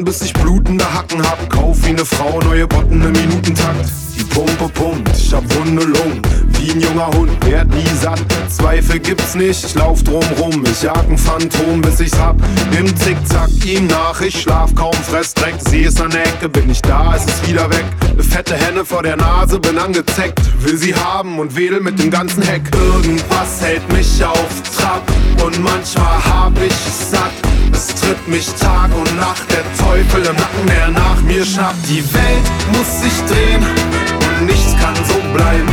Warten, 0.00 0.04
bis 0.04 0.22
ich 0.22 0.32
blutende 0.32 0.84
Hacken 0.92 1.22
hab. 1.22 1.50
Kauf 1.50 1.76
wie 1.84 1.92
ne 1.92 2.04
Frau 2.04 2.40
neue 2.40 2.66
Botten 2.66 3.02
im 3.02 3.12
Minutentakt. 3.12 3.90
Die 4.16 4.24
Pumpe 4.24 4.68
pumpt, 4.68 5.10
ich 5.16 5.32
hab 5.32 5.42
wunde 5.54 5.84
Lungen. 5.84 6.22
Wie 6.58 6.72
ein 6.72 6.80
junger 6.80 7.06
Hund, 7.08 7.32
werd 7.46 7.68
nie 7.68 7.88
satt. 8.00 8.20
Zweifel 8.48 8.98
gibt's 8.98 9.34
nicht, 9.34 9.64
ich 9.64 9.74
lauf 9.74 10.02
drum 10.02 10.24
rum. 10.38 10.62
Ich 10.64 10.82
jag 10.82 11.08
ein 11.08 11.16
Phantom, 11.16 11.80
bis 11.80 12.00
ich's 12.00 12.18
hab. 12.18 12.36
Im 12.78 12.86
Zickzack 12.96 13.50
ihm 13.64 13.86
nach, 13.86 14.20
ich 14.20 14.42
schlaf 14.42 14.74
kaum, 14.74 14.92
fress 14.92 15.32
Dreck. 15.34 15.54
Seh 15.58 15.84
es 15.84 16.00
an 16.00 16.10
der 16.10 16.26
Ecke, 16.26 16.48
bin 16.48 16.70
ich 16.70 16.82
da, 16.82 17.14
ist 17.14 17.28
es 17.28 17.48
wieder 17.48 17.68
weg. 17.70 17.84
Ne 18.16 18.22
fette 18.22 18.54
Henne 18.54 18.84
vor 18.84 19.02
der 19.02 19.16
Nase, 19.16 19.58
bin 19.58 19.78
angezeckt. 19.78 20.40
Will 20.60 20.76
sie 20.76 20.94
haben 20.94 21.38
und 21.38 21.56
wedel 21.56 21.80
mit 21.80 21.98
dem 21.98 22.10
ganzen 22.10 22.42
Heck. 22.42 22.62
Irgendwas 22.74 23.60
hält 23.60 23.90
mich 23.92 24.22
auf 24.24 24.62
Trab 24.76 25.02
und 25.44 25.62
manchmal 25.62 26.24
hab 26.24 26.56
ich 26.60 26.72
es 26.72 27.10
satt. 27.10 27.32
Es 27.72 27.86
tritt 27.86 28.28
mich 28.28 28.46
Tag 28.54 28.90
und 28.94 29.16
Nacht, 29.16 29.44
der 29.50 29.64
Teufel 29.76 30.24
im 30.26 30.36
Nacken, 30.36 30.66
der 30.66 30.88
nach 30.88 31.20
mir 31.22 31.44
schnappt. 31.44 31.88
Die 31.88 32.04
Welt 32.12 32.46
muss 32.72 33.00
sich 33.00 33.16
drehen 33.26 33.64
und 33.64 34.46
nichts 34.46 34.74
kann 34.80 34.94
so 34.96 35.18
bleiben. 35.34 35.68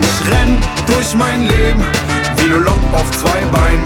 Ich 0.00 0.30
renn 0.30 0.58
durch 0.86 1.14
mein 1.14 1.42
Leben 1.42 1.84
wie 2.36 2.48
ne 2.48 2.56
Lok 2.56 2.78
auf 2.92 3.10
zwei 3.10 3.40
Beinen. 3.52 3.84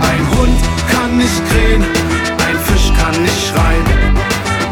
Ein 0.00 0.38
Hund 0.38 0.60
kann 0.90 1.16
nicht 1.16 1.42
krähen, 1.50 1.82
ein 1.82 2.58
Fisch 2.66 2.92
kann 2.98 3.22
nicht 3.22 3.48
schreien. 3.48 3.86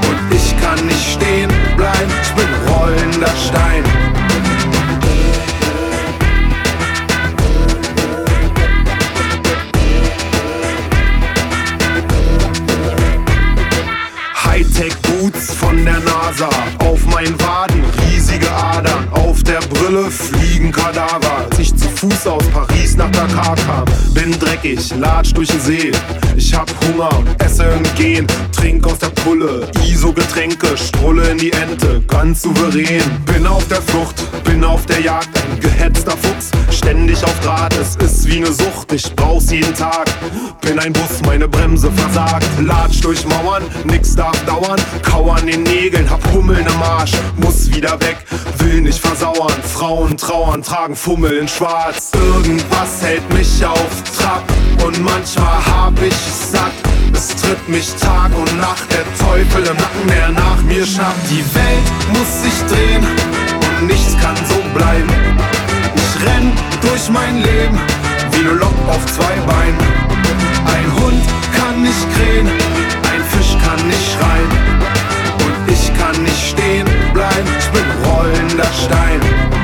Und 0.09 0.37
ich 0.37 0.54
kann 0.62 0.87
nicht 0.87 1.12
stehen 1.12 1.50
bleiben, 1.76 2.12
ich 2.22 2.33
bin 2.33 2.48
rollender 2.68 3.35
Stein. 3.37 3.85
Der 15.85 16.01
NASA. 16.01 16.49
Auf 16.79 17.05
meinen 17.05 17.38
Waden 17.40 17.85
riesige 18.09 18.51
Adern. 18.51 19.07
Der 19.46 19.61
Brille 19.61 20.11
fliegen 20.11 20.72
Kadaver. 20.72 21.46
Als 21.50 21.59
ich 21.59 21.76
zu 21.76 21.88
Fuß 21.88 22.26
aus 22.26 22.44
Paris 22.48 22.96
nach 22.96 23.11
Dakar 23.11 23.54
kam, 23.66 23.85
bin 24.14 24.38
dreckig, 24.38 24.94
latsch 24.98 25.33
durch 25.35 25.48
den 25.48 25.61
See. 25.61 25.92
Ich 26.37 26.54
hab 26.54 26.70
Hunger 26.85 27.11
und 27.18 27.42
esse 27.42 27.64
im 27.64 27.83
Gehen. 27.94 28.26
Trink 28.52 28.87
aus 28.87 28.98
der 28.98 29.11
Pulle, 29.11 29.70
ISO-Getränke, 29.87 30.76
strulle 30.76 31.28
in 31.30 31.38
die 31.38 31.52
Ente, 31.52 32.02
ganz 32.09 32.42
souverän. 32.42 33.02
Bin 33.26 33.46
auf 33.46 33.66
der 33.68 33.83
Flucht, 33.83 34.16
bin 34.44 34.64
auf 34.64 34.87
der 34.87 35.00
Jagd, 35.00 35.28
ein 35.37 35.61
gehetzter 35.61 36.12
Fuchs, 36.12 36.50
ständig 36.70 37.22
auf 37.22 37.38
Draht. 37.40 37.74
Es 37.76 37.96
ist 37.96 38.26
wie 38.26 38.40
ne 38.40 38.52
Sucht, 38.52 38.92
ich 38.92 39.14
brauch's 39.14 39.50
jeden 39.50 39.74
Tag. 39.74 40.07
Bin 40.62 40.78
ein 40.78 40.92
Bus, 40.92 41.20
meine 41.26 41.48
Bremse 41.48 41.90
versagt. 41.92 42.46
Latsch 42.62 43.02
durch 43.02 43.26
Mauern, 43.26 43.62
nix 43.85 44.16
darf 44.16 44.42
dauern. 44.46 44.80
Kau 45.02 45.30
an 45.30 45.46
den 45.46 45.62
Nägeln, 45.64 46.09
hab 46.09 46.20
Hummeln 46.33 46.66
im 46.66 46.83
Arsch, 46.83 47.12
muss 47.37 47.70
wieder 47.70 48.00
weg, 48.00 48.16
will 48.59 48.80
nicht 48.80 48.98
versauern. 49.35 49.62
Frauen 49.62 50.16
trauern, 50.16 50.62
tragen 50.62 50.97
Fummel 50.97 51.38
in 51.38 51.49
Schwarz. 51.49 52.12
Irgendwas 52.14 53.03
hält 53.03 53.33
mich 53.33 53.64
auf 53.64 54.03
Trab 54.16 54.42
und 54.85 55.03
manchmal 55.03 55.64
hab 55.66 56.01
ich 56.03 56.14
satt. 56.14 56.73
Es 57.12 57.29
tritt 57.29 57.68
mich 57.68 57.94
Tag 57.97 58.31
und 58.37 58.61
Nacht, 58.61 58.87
der 58.90 59.05
Teufel 59.18 59.64
im 59.66 59.77
Nacken, 59.77 60.09
der 60.09 60.29
nach 60.31 60.62
mir 60.62 60.85
schnappt. 60.85 61.31
Die 61.31 61.44
Welt 61.55 61.88
muss 62.12 62.42
sich 62.42 62.66
drehen 62.68 63.07
und 63.79 63.87
nichts 63.87 64.16
kann 64.20 64.37
so 64.49 64.57
bleiben. 64.77 65.09
Ich 65.97 66.27
renn 66.27 66.53
durch 66.81 67.09
mein 67.11 67.37
Leben 67.42 67.79
wie 68.33 68.42
ne 68.42 68.51
Lok 68.51 68.75
auf 68.88 69.05
zwei 69.07 69.35
Beinen. 69.47 69.79
Ein 70.66 70.92
Hund 71.01 71.23
kann 71.57 71.83
nicht 71.83 72.07
krähen, 72.14 72.49
ein 73.12 73.23
Fisch 73.31 73.57
kann 73.64 73.87
nicht 73.87 74.12
schreien. 74.12 74.51
Und 75.44 75.73
ich 75.73 75.92
kann 75.99 76.23
nicht 76.23 76.49
stehen 76.49 76.93
bleiben, 77.14 77.48
ich 77.59 77.70
bin 77.70 77.85
rollender 78.05 78.70
Stein. 78.74 79.63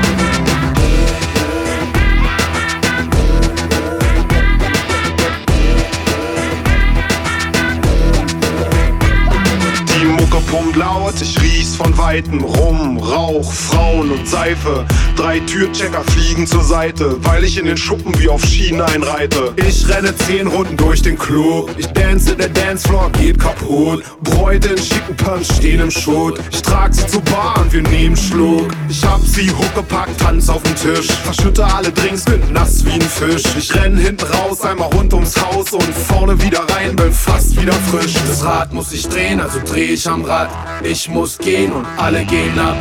Pumpt 10.39 10.75
laut, 10.75 11.15
ich 11.21 11.41
riech's 11.41 11.75
von 11.75 11.97
Weitem. 11.97 12.43
Rum, 12.43 12.97
Rauch, 12.97 13.51
Frauen 13.51 14.11
und 14.11 14.27
Seife. 14.27 14.85
Drei 15.15 15.39
Türchecker 15.41 16.03
fliegen 16.03 16.47
zur 16.47 16.63
Seite, 16.63 17.17
weil 17.23 17.43
ich 17.43 17.57
in 17.57 17.65
den 17.65 17.77
Schuppen 17.77 18.17
wie 18.19 18.29
auf 18.29 18.43
Schienen 18.43 18.81
einreite. 18.81 19.53
Ich 19.57 19.87
renne 19.89 20.15
zehn 20.15 20.47
Runden 20.47 20.77
durch 20.77 21.01
den 21.01 21.17
Club. 21.17 21.71
Ich 21.77 21.87
dance, 21.87 22.35
der 22.35 22.49
Dancefloor 22.49 23.11
geht 23.11 23.39
kaputt. 23.39 24.03
Bräute 24.21 24.69
in 24.69 24.77
schicken 24.77 25.15
Punch 25.17 25.47
stehen 25.57 25.81
im 25.81 25.91
Schutt. 25.91 26.39
Ich 26.51 26.61
trag 26.61 26.93
sie 26.93 27.05
zur 27.07 27.21
Bar 27.21 27.59
und 27.61 27.73
wir 27.73 27.81
nehmen 27.83 28.15
Schluck. 28.15 28.71
Ich 28.89 29.03
hab 29.03 29.21
sie 29.21 29.49
huckepackt, 29.49 30.19
Tanz 30.19 30.49
auf 30.49 30.63
den 30.63 30.75
Tisch. 30.75 31.07
Verschütte 31.23 31.65
alle 31.65 31.91
Drinks, 31.91 32.25
bin 32.25 32.41
nass 32.53 32.85
wie 32.85 32.91
ein 32.91 33.01
Fisch. 33.01 33.43
Ich 33.57 33.73
renn 33.75 33.97
hinten 33.97 34.25
raus, 34.25 34.61
einmal 34.61 34.89
rund 34.93 35.13
ums 35.13 35.35
Haus 35.41 35.71
und 35.73 35.93
vorne 36.07 36.41
wieder 36.41 36.61
rein, 36.75 36.95
bin 36.95 37.11
fast 37.11 37.59
wieder 37.59 37.73
frisch. 37.73 38.13
Das 38.27 38.43
Rad 38.43 38.73
muss 38.73 38.91
sich 38.91 39.07
drehen, 39.07 39.39
also 39.39 39.59
dreh 39.65 39.93
ich 39.93 40.07
am 40.07 40.20
Rad. 40.25 40.49
Ich 40.83 41.07
muss 41.09 41.37
gehen 41.37 41.71
und 41.71 41.85
alle 41.97 42.25
gehen 42.25 42.57
ab. 42.59 42.77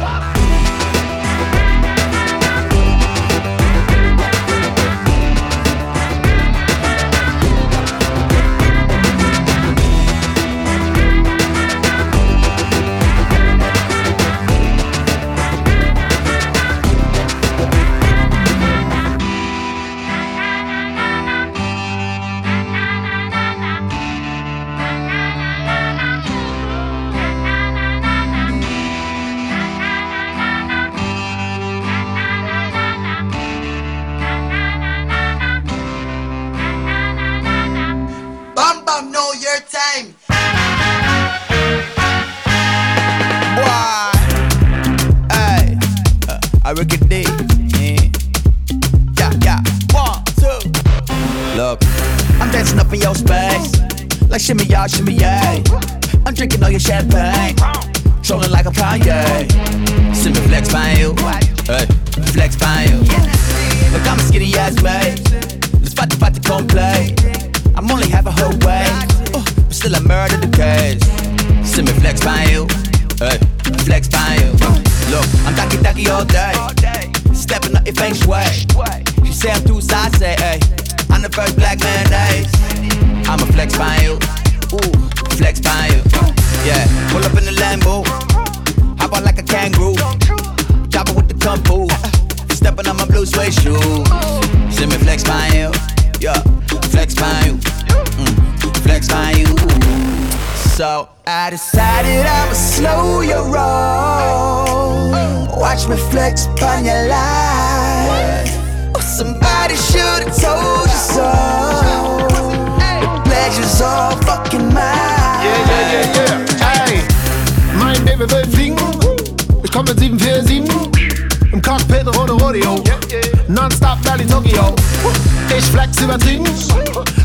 Flex 125.91 126.03
übertrieben. 126.03 126.47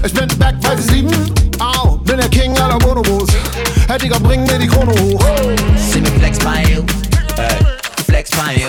Ich 0.04 0.14
bin 0.14 0.28
back, 0.40 0.56
weil 0.62 0.78
sie 0.80 1.02
lieben. 1.02 1.32
Au, 1.60 1.98
bin 1.98 2.18
der 2.18 2.30
King 2.30 2.58
aller 2.58 2.78
Bonobos. 2.80 3.30
Hey 3.88 3.98
Digga, 4.00 4.18
bring 4.20 4.44
mir 4.44 4.58
die 4.58 4.68
Krone 4.68 4.92
hoch. 4.92 5.24
See 5.78 6.02
me 6.02 6.08
flex 6.20 6.40
you, 6.70 6.84
hey, 7.36 7.60
flex 8.06 8.32
you. 8.56 8.68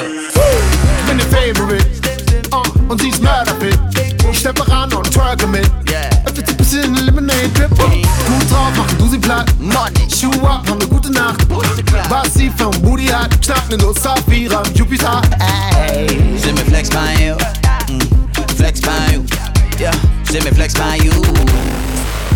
Ich 0.98 1.06
bin 1.06 1.18
der 1.18 1.26
Favorite. 1.26 1.86
Uh, 2.52 2.90
und 2.92 3.00
sie 3.00 3.08
ist 3.08 3.22
mörderfit. 3.22 3.78
Ich 4.30 4.38
steppe 4.38 4.68
ran 4.70 4.92
und 4.92 5.10
twerke 5.10 5.46
mit. 5.46 5.70
Yeah. 5.90 6.10
Wird 6.34 6.48
ein 6.48 6.56
bisschen 6.56 6.94
Lemonade 6.94 7.48
Drip. 7.54 7.70
Gut 7.70 8.50
drauf, 8.50 8.76
machen 8.76 8.98
du 8.98 9.08
sie 9.08 9.18
platt. 9.18 9.46
Money. 9.58 10.08
Schuhe 10.14 10.48
ab, 10.48 10.68
haben 10.68 10.80
eine 10.80 10.88
gute 10.88 11.10
Nacht. 11.10 11.46
Was 12.08 12.34
sie 12.34 12.50
vom 12.56 12.70
Booty 12.82 13.06
hat, 13.06 13.30
schnapp 13.44 13.68
ne 13.70 13.78
Nuss 13.78 14.04
auf 14.06 14.20
ihrem 14.30 14.64
Jupiter. 14.74 15.22
Ey. 15.88 16.08
See 16.38 16.52
me 16.52 16.60
flex 16.66 16.90
you, 17.18 17.36
mm, 17.88 18.56
flex 18.56 18.80
you. 19.12 19.22
Yeah, 19.78 19.92
see 20.24 20.40
me 20.40 20.50
flex 20.52 20.72
by 20.74 20.96
you. 20.96 21.12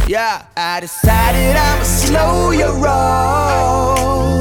Yeah, 0.07 0.44
I 0.57 0.81
decided 0.81 1.57
I'ma 1.57 1.85
slow 1.85 2.50
your 2.50 2.74
roll. 2.74 4.40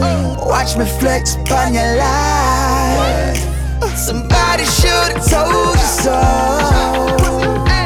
Watch 0.49 0.75
me 0.75 0.85
flex 0.99 1.35
upon 1.35 1.73
your 1.73 1.95
life. 1.95 3.37
Somebody 3.95 4.65
should've 4.65 5.23
told 5.29 5.77
you 5.77 5.89
so. 6.03 6.19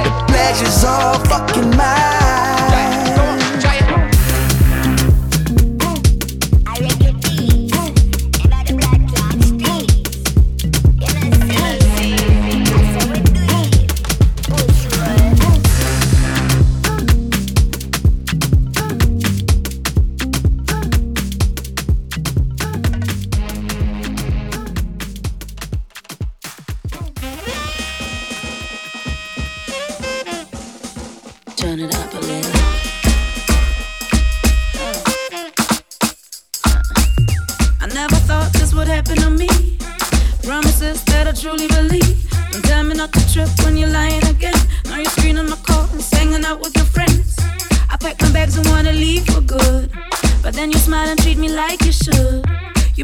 The 0.02 0.26
pleasure's 0.28 0.84
all 0.84 1.20
fucking 1.26 1.78
mine. 1.78 2.23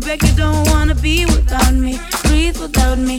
You 0.09 0.35
don't 0.35 0.67
wanna 0.71 0.95
be 0.95 1.27
without 1.27 1.75
me. 1.75 1.99
Breathe 2.23 2.57
without 2.59 2.97
me, 2.97 3.18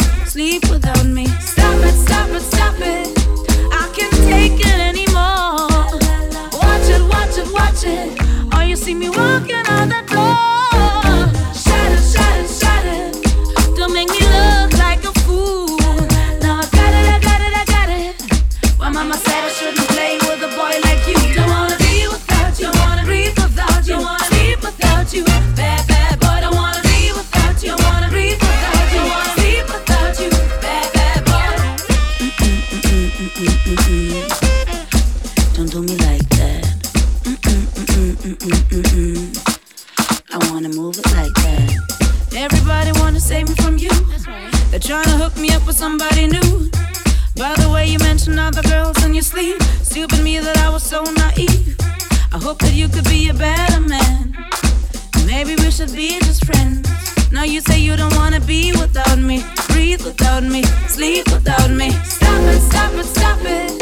Maybe 55.43 55.57
we 55.63 55.71
should 55.71 55.95
be 55.95 56.19
just 56.21 56.45
friends. 56.45 56.87
Now 57.33 57.45
you 57.45 57.63
say 57.63 57.79
you 57.81 57.97
don't 57.97 58.15
wanna 58.15 58.41
be 58.41 58.73
without 58.73 59.19
me, 59.19 59.43
breathe 59.69 60.05
without 60.05 60.43
me, 60.43 60.65
sleep 60.87 61.33
without 61.33 61.71
me. 61.71 61.93
Stop 62.05 62.43
it, 62.53 62.61
stop 62.61 62.93
it, 62.93 63.07
stop 63.07 63.41
it. 63.41 63.73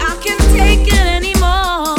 I 0.00 0.16
can't 0.24 0.40
take 0.56 0.88
it 0.88 1.06
anymore. 1.18 1.92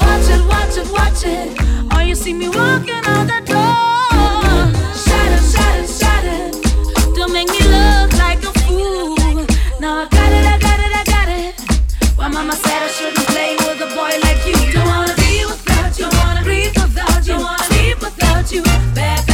Watch 0.00 0.28
it, 0.34 0.42
watch 0.48 0.78
it, 0.80 0.88
watch 0.96 1.22
it. 1.26 1.92
Or 1.92 2.02
you 2.04 2.14
see 2.14 2.32
me 2.32 2.48
walking 2.48 3.04
out 3.04 3.26
the 3.26 3.40
door. 3.52 4.72
Shut 5.04 5.30
it, 5.36 5.44
shut 5.52 5.76
it, 5.82 5.90
shut 6.00 6.24
it. 6.24 7.16
Don't 7.16 7.34
make 7.34 7.50
me 7.50 7.60
look 7.68 8.14
like 8.16 8.42
a 8.44 8.52
fool. 8.60 9.44
Now 9.78 10.04
I 10.04 10.08
got 10.08 10.32
it, 10.32 10.46
I 10.54 10.58
got 10.66 10.80
it, 10.86 10.92
I 11.00 11.04
got 11.04 11.28
it. 11.28 11.54
Why 12.16 12.28
mama 12.28 12.54
said 12.54 12.82
I 12.82 12.88
should 12.88 13.15
you 18.52 18.62
back. 18.94 19.25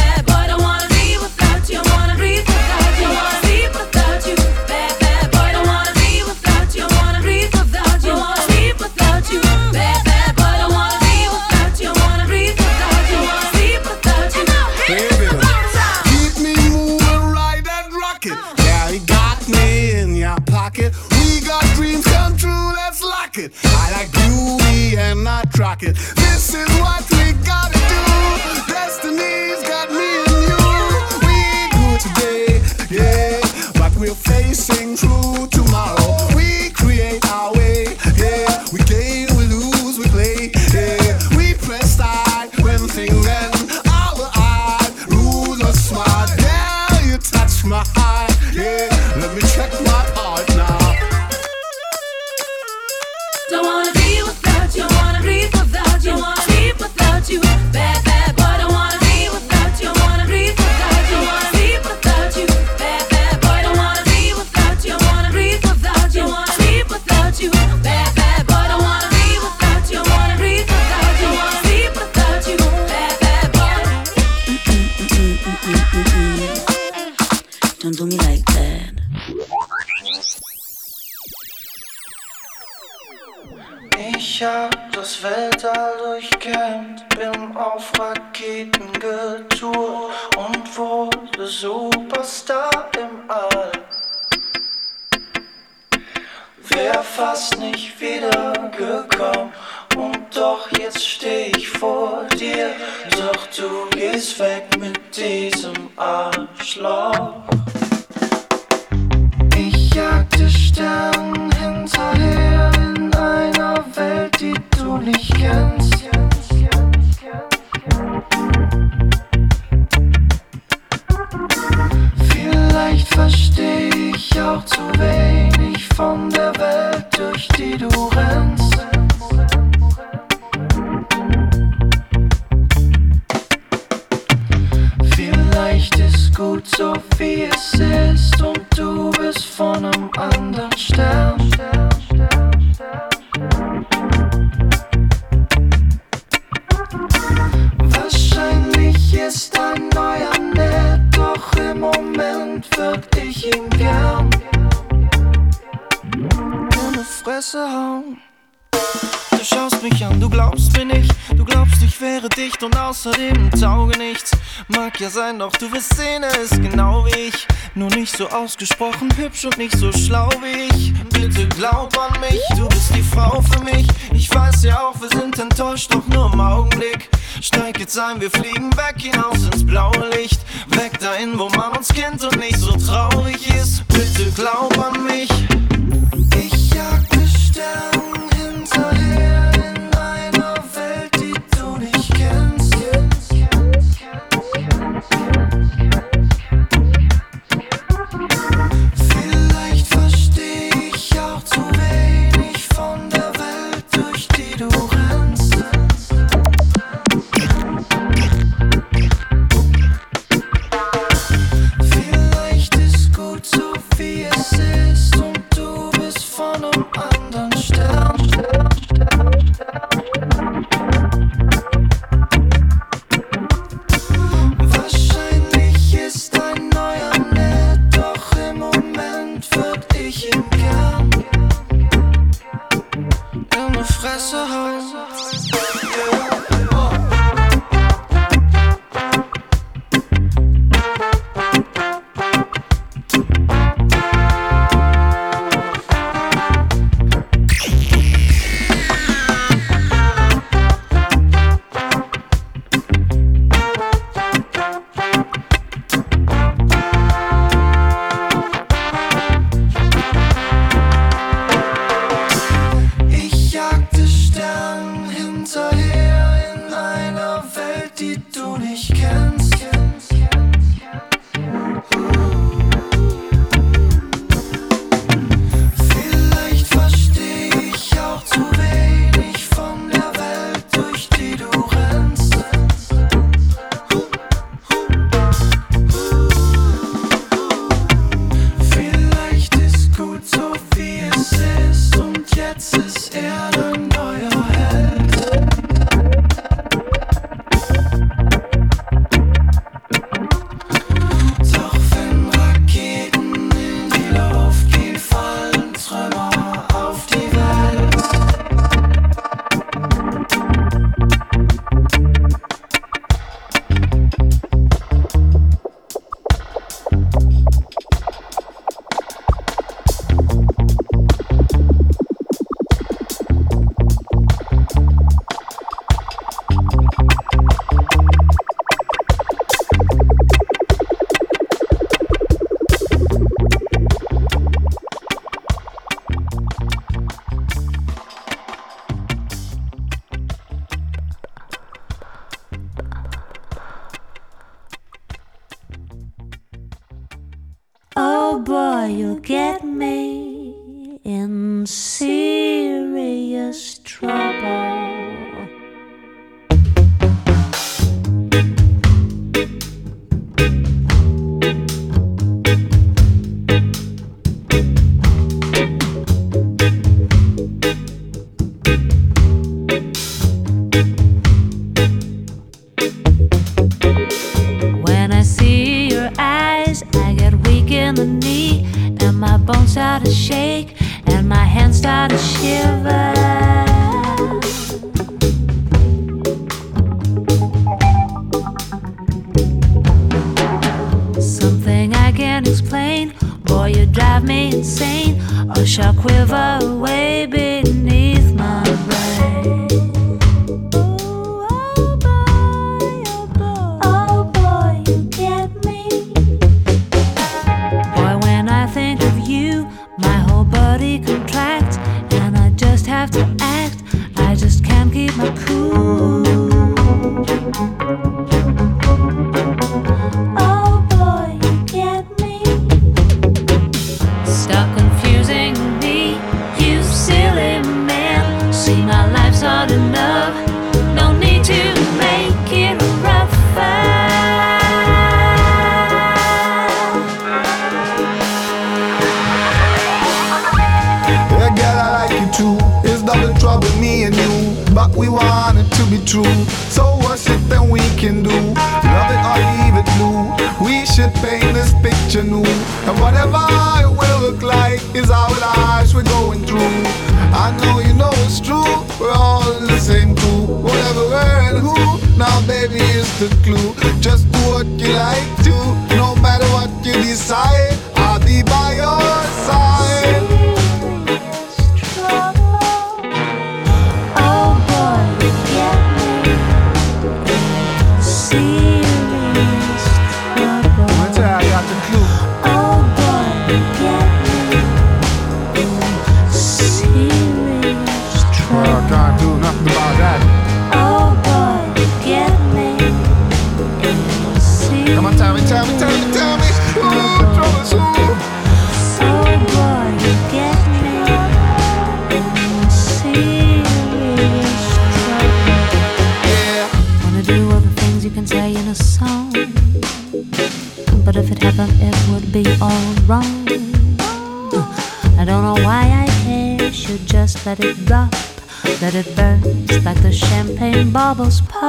doch 165.43 165.57
du 165.57 165.69
wirst 165.73 165.97
sehen, 165.97 166.23
ist 166.41 166.61
genau 166.61 167.05
wie 167.05 167.27
ich. 167.27 167.47
Nur 167.75 167.89
nicht 167.89 168.15
so 168.15 168.29
ausgesprochen 168.29 169.09
hübsch 169.17 169.43
und 169.43 169.57
nicht 169.57 169.77
so 169.77 169.91
schlau 169.91 170.29
wie 170.41 170.73
ich. 170.73 170.93
Bitte 171.09 171.47
glaub 171.49 171.97
an 171.99 172.17
mich, 172.21 172.41
du 172.55 172.65
bist 172.69 172.95
die 172.95 173.01
Frau 173.01 173.41
für 173.41 173.61
mich. 173.63 173.85
Ich 174.13 174.33
weiß 174.33 174.63
ja 174.63 174.79
auch, 174.79 175.01
wir 175.01 175.09
sind 175.09 175.37
enttäuscht, 175.37 175.93
doch 175.93 176.07
nur 176.07 176.31
im 176.31 176.39
Augenblick. 176.39 177.09
Steig 177.41 177.77
jetzt 177.79 177.99
ein, 177.99 178.21
wir 178.21 178.31
fliegen 178.31 178.71
weg 178.77 178.95
hinaus 178.97 179.43
ins 179.43 179.65
blaue 179.65 180.09
Licht. 180.15 180.39
Weg 180.67 180.97
dahin, 180.99 181.37
wo 181.37 181.49
man 181.49 181.75
uns 181.75 181.89
kennt 181.89 182.23
und 182.23 182.39
nicht 182.39 182.57
so 182.57 182.71
traurig 182.77 183.45
ist. 183.53 183.85
Bitte 183.89 184.31
glaub 184.35 184.77
an 184.79 185.03
mich. 185.03 185.29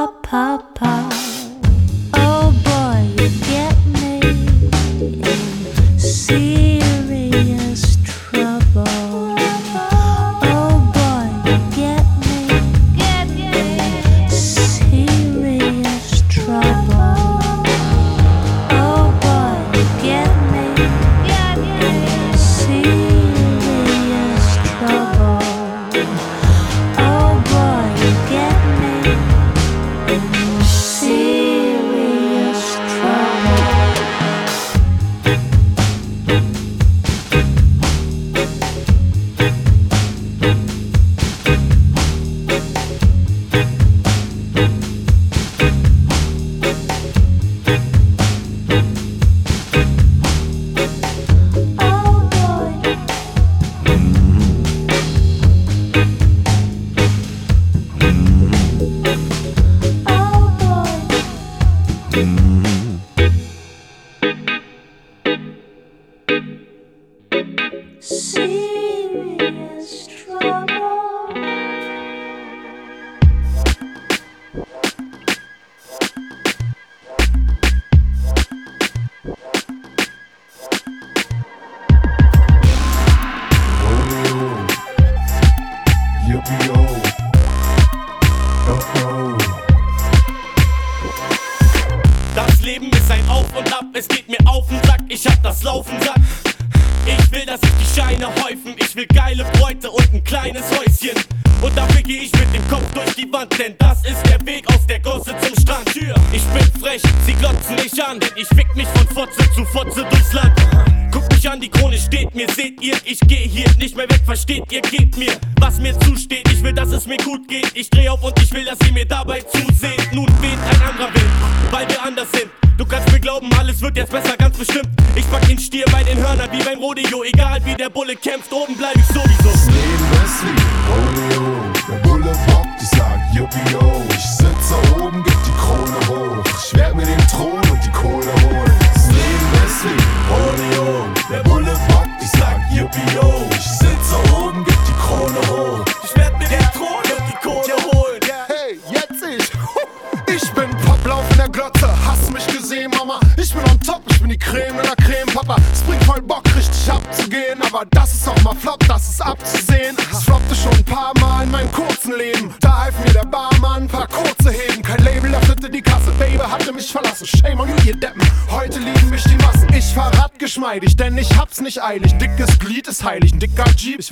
Bubbles 0.05 0.44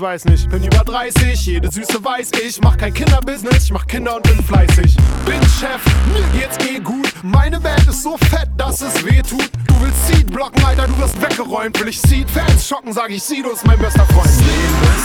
weiß 0.04 0.26
nicht, 0.26 0.50
bin 0.50 0.62
über 0.62 0.84
30, 0.84 1.46
jede 1.46 1.72
Süße 1.72 2.04
weiß 2.04 2.32
ich. 2.46 2.60
Mach 2.62 2.76
kein 2.76 2.94
Kinderbusiness, 2.94 3.66
ich 3.66 3.72
mach 3.72 3.88
Kinder 3.88 4.18
und 4.18 4.24
bin 4.24 4.44
fleißig. 4.44 4.98
Bin 5.26 5.42
Chef, 5.44 5.82
mir 6.12 6.40
geht's 6.40 6.58
eh 6.68 6.80
gut. 6.80 7.14
Meine 7.24 7.58
Band 7.60 7.88
ist 7.88 8.04
so 8.04 8.18
fett, 8.30 8.50
dass 8.58 8.82
es 8.82 9.06
weh 9.06 9.22
tut. 9.22 9.50
Du 9.66 9.74
willst 9.80 10.08
Seed 10.08 10.30
blocken, 10.30 10.62
Alter, 10.66 10.88
du 10.88 10.98
wirst 10.98 11.22
weggeräumt. 11.22 11.80
Will 11.80 11.88
ich 11.88 12.02
Seed 12.02 12.30
Fans 12.30 12.68
schocken, 12.68 12.92
sag 12.92 13.12
ich, 13.12 13.24
Sido 13.24 13.52
ist 13.52 13.66
mein 13.66 13.80
bester 13.80 14.06
Freund. 14.08 14.28
Ist 14.28 14.42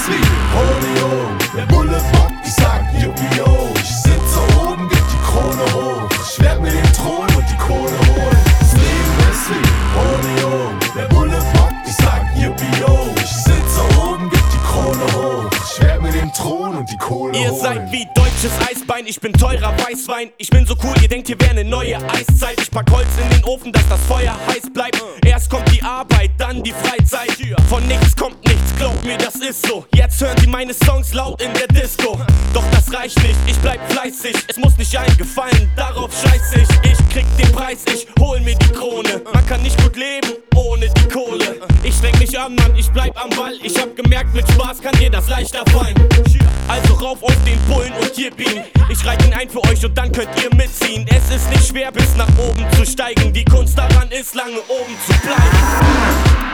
wie 0.08 0.20
Rodeo. 0.56 1.30
Der 1.56 1.66
Bulle 1.66 2.02
bockt, 2.12 2.32
ich 2.44 2.52
sag 2.54 2.82
Yippie-oh. 2.94 3.72
Ich 3.76 3.96
sitze 4.02 4.40
oben, 4.60 4.88
gib 4.88 4.98
die 4.98 5.30
Krone 5.30 5.72
hoch. 5.74 6.08
Ich 6.28 6.42
werd 6.42 6.60
mir 6.60 6.72
den 6.72 6.92
Thron 6.92 7.26
und 7.36 7.44
die 7.48 7.56
Kohle 7.56 7.98
holen. 7.98 8.07
Ihr 17.32 17.52
seid 17.52 17.92
wie 17.92 18.06
deutsches 18.14 18.52
Eisbein, 18.68 19.06
ich 19.06 19.20
bin 19.20 19.32
teurer 19.32 19.74
Weißwein. 19.78 20.30
Ich 20.38 20.48
bin 20.50 20.66
so 20.66 20.74
cool, 20.82 20.94
ihr 21.02 21.08
denkt, 21.08 21.26
hier 21.26 21.38
wäre 21.40 21.50
eine 21.50 21.64
neue 21.64 21.96
Eiszeit. 22.10 22.60
Ich 22.60 22.70
pack 22.70 22.90
Holz 22.90 23.06
in 23.22 23.30
den 23.30 23.44
Ofen, 23.44 23.72
dass 23.72 23.86
das 23.88 24.00
Feuer 24.06 24.34
heiß 24.46 24.72
bleibt. 24.72 25.02
Erst 25.24 25.50
kommt 25.50 25.70
die 25.72 25.82
Arbeit, 25.82 26.30
dann 26.38 26.62
die 26.62 26.72
Freizeit. 26.72 27.30
Von 27.68 27.86
nichts 27.86 28.16
kommt 28.16 28.42
nichts, 28.46 28.74
glaubt 28.76 29.04
mir, 29.04 29.18
das 29.18 29.36
ist 29.36 29.66
so. 29.66 29.84
Jetzt 29.94 30.20
hören 30.20 30.36
sie 30.40 30.46
meine 30.46 30.72
Songs 30.72 31.12
laut 31.12 31.42
in 31.42 31.52
der 31.54 31.68
Disco. 31.68 32.18
Doch 32.54 32.64
das 32.70 32.92
reicht 32.92 33.20
nicht, 33.22 33.36
ich 33.46 33.56
bleib 33.58 33.80
fleißig. 33.92 34.34
Es 34.48 34.56
muss 34.56 34.76
nicht 34.78 34.96
allen 34.96 35.16
gefallen, 35.16 35.70
darauf 35.76 36.10
scheiß 36.12 36.54
ich. 36.54 36.90
Ich 36.90 37.08
krieg 37.10 37.26
den 37.36 37.52
Preis, 37.52 37.84
ich 37.92 38.06
hol 38.18 38.40
mir 38.40 38.54
die 38.56 38.72
Krone. 38.72 39.22
Man 39.32 39.46
kann 39.46 39.62
nicht 39.62 39.80
gut 39.82 39.96
leben 39.96 40.38
ohne 40.58 40.88
die 40.88 41.08
Kohle. 41.08 41.60
Ich 41.82 41.94
streng 41.94 42.18
mich 42.18 42.38
an, 42.38 42.54
Mann, 42.54 42.74
ich 42.76 42.90
bleib 42.90 43.16
am 43.22 43.30
Ball. 43.30 43.54
Ich 43.62 43.78
hab 43.80 43.94
gemerkt, 43.96 44.34
mit 44.34 44.48
Spaß 44.50 44.80
kann 44.80 44.96
dir 44.98 45.10
das 45.10 45.28
leichter 45.28 45.64
fallen. 45.70 45.94
Also 46.68 46.94
rauf 46.94 47.17
auf 47.22 47.36
den 47.44 47.58
Bullen 47.68 47.92
und 48.00 48.12
gib 48.14 48.40
ihn. 48.40 48.64
Ich 48.88 49.04
reite 49.04 49.26
ihn 49.26 49.34
ein 49.34 49.48
für 49.48 49.62
euch 49.64 49.84
und 49.84 49.96
dann 49.96 50.12
könnt 50.12 50.30
ihr 50.42 50.54
mitziehen. 50.54 51.06
Es 51.08 51.34
ist 51.34 51.50
nicht 51.50 51.68
schwer, 51.68 51.92
bis 51.92 52.16
nach 52.16 52.28
oben 52.38 52.64
zu 52.72 52.84
steigen. 52.84 53.32
Die 53.32 53.44
Kunst 53.44 53.76
daran 53.76 54.10
ist, 54.10 54.34
lange 54.34 54.58
oben 54.68 54.96
zu 55.06 55.12
bleiben. 55.20 56.48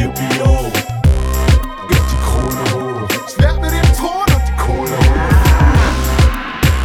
Yippie-oh. 0.00 0.70
Gib 1.88 2.02
die 2.08 2.16
Krone 2.24 2.62
hoch. 2.72 3.08
Ich 3.28 3.38
werd 3.38 3.60
mir 3.60 3.70
den 3.70 3.92
Thron 3.94 4.24
und 4.34 4.44
die 4.48 4.56
Kohle 4.56 4.96
holen. 4.96 5.36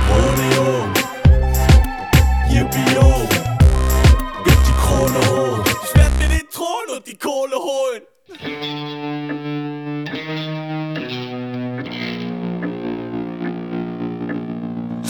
Rodeo. 0.10 0.68
Yippie-oh. 2.50 3.22
Gib 4.44 4.60
die 4.66 4.76
Krone 4.84 5.20
hoch. 5.30 5.64
Ich 5.86 5.96
werd 5.96 6.14
mir 6.20 6.28
den 6.28 6.50
Thron 6.50 6.88
und 6.94 7.08
die 7.08 7.18
Kohle 7.18 7.56
holen. 7.56 9.05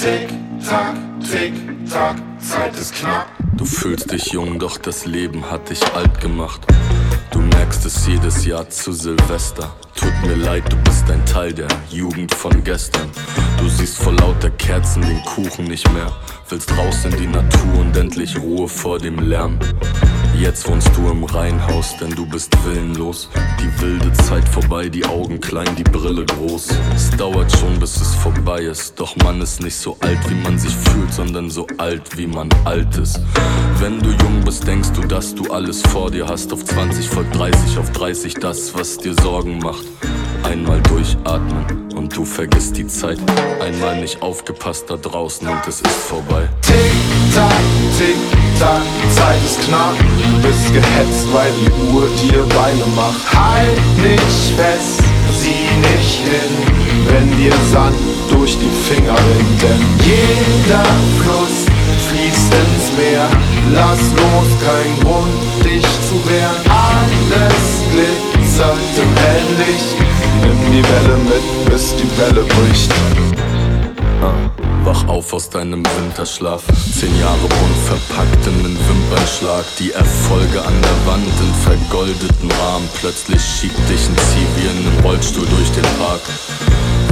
Tick, 0.06 0.30
tack, 0.64 0.96
tick, 1.20 1.54
tack, 1.90 2.18
Zeit 2.38 2.78
ist 2.78 2.94
knapp. 2.94 3.26
Du 3.58 3.66
fühlst 3.66 4.12
dich 4.12 4.34
jung, 4.34 4.60
doch 4.60 4.78
das 4.78 5.08
Leben 5.08 5.50
hat 5.50 5.68
dich 5.72 5.82
alt 5.96 6.22
gemacht. 6.22 6.62
Du 7.32 7.40
merkst 7.40 7.84
es 7.88 8.06
jedes 8.06 8.46
Jahr 8.46 8.70
zu 8.70 8.94
Silvester. 8.94 9.76
Tut 9.96 10.14
mir 10.22 10.36
leid, 10.36 10.72
du 10.72 10.76
bist 10.84 11.10
ein 11.10 11.26
Teil 11.26 11.56
der 11.56 11.70
Jugend 11.90 12.36
von 12.36 12.64
gestern. 12.64 13.10
Du 13.58 13.68
siehst 13.68 13.98
vor 13.98 14.14
lauter 14.14 14.52
Kerzen 14.52 15.02
den 15.02 15.24
Kuchen 15.24 15.66
nicht 15.66 15.92
mehr. 15.92 16.14
Willst 16.48 16.78
raus 16.78 17.04
in 17.06 17.18
die 17.18 17.26
Natur 17.26 17.80
und 17.80 17.98
endlich 17.98 18.40
Ruhe 18.40 18.68
vor 18.68 19.00
dem 19.00 19.18
Lärm. 19.18 19.58
Jetzt 20.40 20.70
wohnst 20.70 20.92
du 20.96 21.10
im 21.10 21.24
Reihenhaus, 21.24 21.98
denn 21.98 22.12
du 22.12 22.24
bist 22.28 22.54
willenlos. 22.64 23.30
Die 23.60 23.82
wilde 23.82 24.14
Zeit 24.14 24.48
vorbei, 24.48 24.88
die 24.88 25.04
Augen 25.06 25.40
klein, 25.40 25.76
die 25.76 25.84
Brille 25.84 26.24
groß. 26.24 26.68
Es 26.96 27.10
dauert 27.18 27.52
schon, 27.52 27.80
bis 27.80 28.00
es 28.00 28.14
vorbei 28.14 28.62
ist. 28.62 29.00
Doch 29.00 29.16
man 29.24 29.42
ist 29.42 29.64
nicht 29.64 29.76
so 29.76 29.98
alt, 30.02 30.20
wie 30.30 30.36
man 30.36 30.60
sich 30.60 30.76
fühlt, 30.76 31.12
sondern 31.12 31.50
so 31.50 31.66
alt, 31.80 32.16
wie 32.16 32.28
man 32.28 32.50
alt 32.64 32.96
ist. 32.98 33.20
Wenn 33.80 34.00
du 34.00 34.12
jung 34.12 34.44
bist, 34.46 34.68
denkst 34.68 34.90
du, 34.94 35.02
dass 35.02 35.34
du 35.34 35.52
alles 35.52 35.82
vor 35.82 36.12
dir 36.12 36.28
hast. 36.28 36.54
Auf 36.54 36.64
20 36.64 37.10
folgt 37.10 37.36
30, 37.36 37.80
auf 37.80 37.92
30 37.92 38.36
das, 38.36 38.76
was 38.76 38.98
dir 38.98 39.16
Sorgen 39.16 39.58
macht. 39.58 39.86
Einmal 40.44 40.82
durchatmen 40.82 41.94
und 41.96 42.16
du 42.16 42.26
vergisst 42.26 42.78
die 42.78 42.88
Zeit. 42.88 43.20
Einmal 43.62 44.00
nicht 44.00 44.22
aufgepasst 44.22 44.86
da 44.90 44.98
draußen 44.98 45.48
und 45.48 45.62
es 45.68 45.82
ist 45.82 45.88
vorbei. 45.88 46.48
Tick, 46.62 46.76
tack, 47.34 47.52
tick, 47.98 48.16
tack, 48.60 48.82
Zeit 49.16 49.44
ist 49.46 49.62
knapp. 49.62 49.96
Du 49.98 50.48
bist 50.48 50.74
gehetzt, 50.74 51.28
weil 51.34 51.52
die 51.60 51.94
Uhr 51.94 52.08
dir 52.22 52.44
Beine 52.56 52.86
macht. 52.96 53.22
Halt 53.34 53.78
nicht 53.98 54.56
fest, 54.58 55.02
sieh 55.40 55.70
nicht 55.82 56.20
hin, 56.26 56.54
wenn 57.10 57.38
dir 57.38 57.54
Sand 57.72 57.96
durch 58.30 58.58
die 58.58 58.94
Finger 58.94 59.14
rinnt. 59.14 59.62
Denn 59.62 59.82
jeder 60.06 60.86
Fluss 61.22 61.66
fließt 62.10 62.54
ins 62.54 62.98
Meer. 62.98 63.28
Lass 63.74 64.00
los, 64.12 64.50
kein 64.64 65.00
Grund, 65.02 65.34
dich 65.64 65.86
zu 66.08 66.16
wehren. 66.30 66.56
Alles 66.70 68.35
glitzert 68.56 68.78
im 68.98 69.16
Helllicht. 69.18 69.96
Nimm 70.42 70.72
die 70.72 70.84
Welle 70.84 71.18
mit, 71.18 71.72
bis 71.72 71.96
die 71.96 72.18
Welle 72.18 72.44
bricht. 72.44 72.94
Wach 74.84 75.08
auf 75.08 75.34
aus 75.34 75.50
deinem 75.50 75.84
Winterschlaf. 75.98 76.64
Zehn 76.98 77.20
Jahre 77.20 77.40
bunt 77.40 77.78
verpackt 77.86 78.48
in 78.48 78.64
den 78.64 78.78
Wimpernschlag. 78.88 79.66
Die 79.80 79.92
Erfolge 79.92 80.62
an 80.62 80.74
der 80.82 81.12
Wand 81.12 81.26
in 81.26 81.54
vergoldeten 81.64 82.52
Rahmen. 82.62 82.88
Plötzlich 83.00 83.42
schiebt 83.42 83.90
dich 83.90 84.08
ein 84.08 84.18
Zivi 84.18 84.68
in 84.70 84.88
einem 84.88 85.00
Rollstuhl 85.04 85.48
durch 85.48 85.72
den 85.72 85.84
Park. 85.98 86.22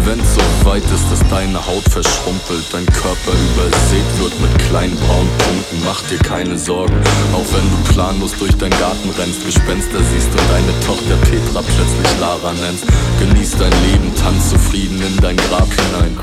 Wenn's 0.06 0.36
so 0.36 0.41
weit 0.68 0.84
ist, 0.84 1.10
dass 1.10 1.30
deine 1.30 1.66
Haut 1.66 1.86
verschrumpelt, 1.89 2.66
dein 2.74 2.86
Körper 2.88 3.32
übersät 3.32 4.20
wird 4.20 4.38
mit 4.41 4.60
kleinen 4.68 4.97
braunen 4.97 5.30
Punkten, 5.38 5.82
mach 5.86 6.01
dir 6.10 6.18
keine 6.18 6.58
Sorgen. 6.58 6.95
Auch 7.32 7.45
wenn 7.56 7.64
du 7.72 7.93
planlos 7.93 8.34
durch 8.38 8.51
deinen 8.58 8.78
Garten 8.80 9.10
rennst, 9.18 9.45
Gespenster 9.45 9.99
siehst 10.12 10.28
und 10.28 10.49
deine 10.51 10.78
Tochter 10.86 11.16
Petra 11.30 11.62
plötzlich 11.62 12.20
Lara 12.20 12.51
nennst. 12.51 12.84
Genieß 13.20 13.56
dein 13.58 13.72
Leben, 13.88 14.12
tanz 14.22 14.49
zufrieden 14.49 15.01
in 15.01 15.16
dein 15.22 15.38
Grab 15.38 15.70
hinein. 15.72 16.18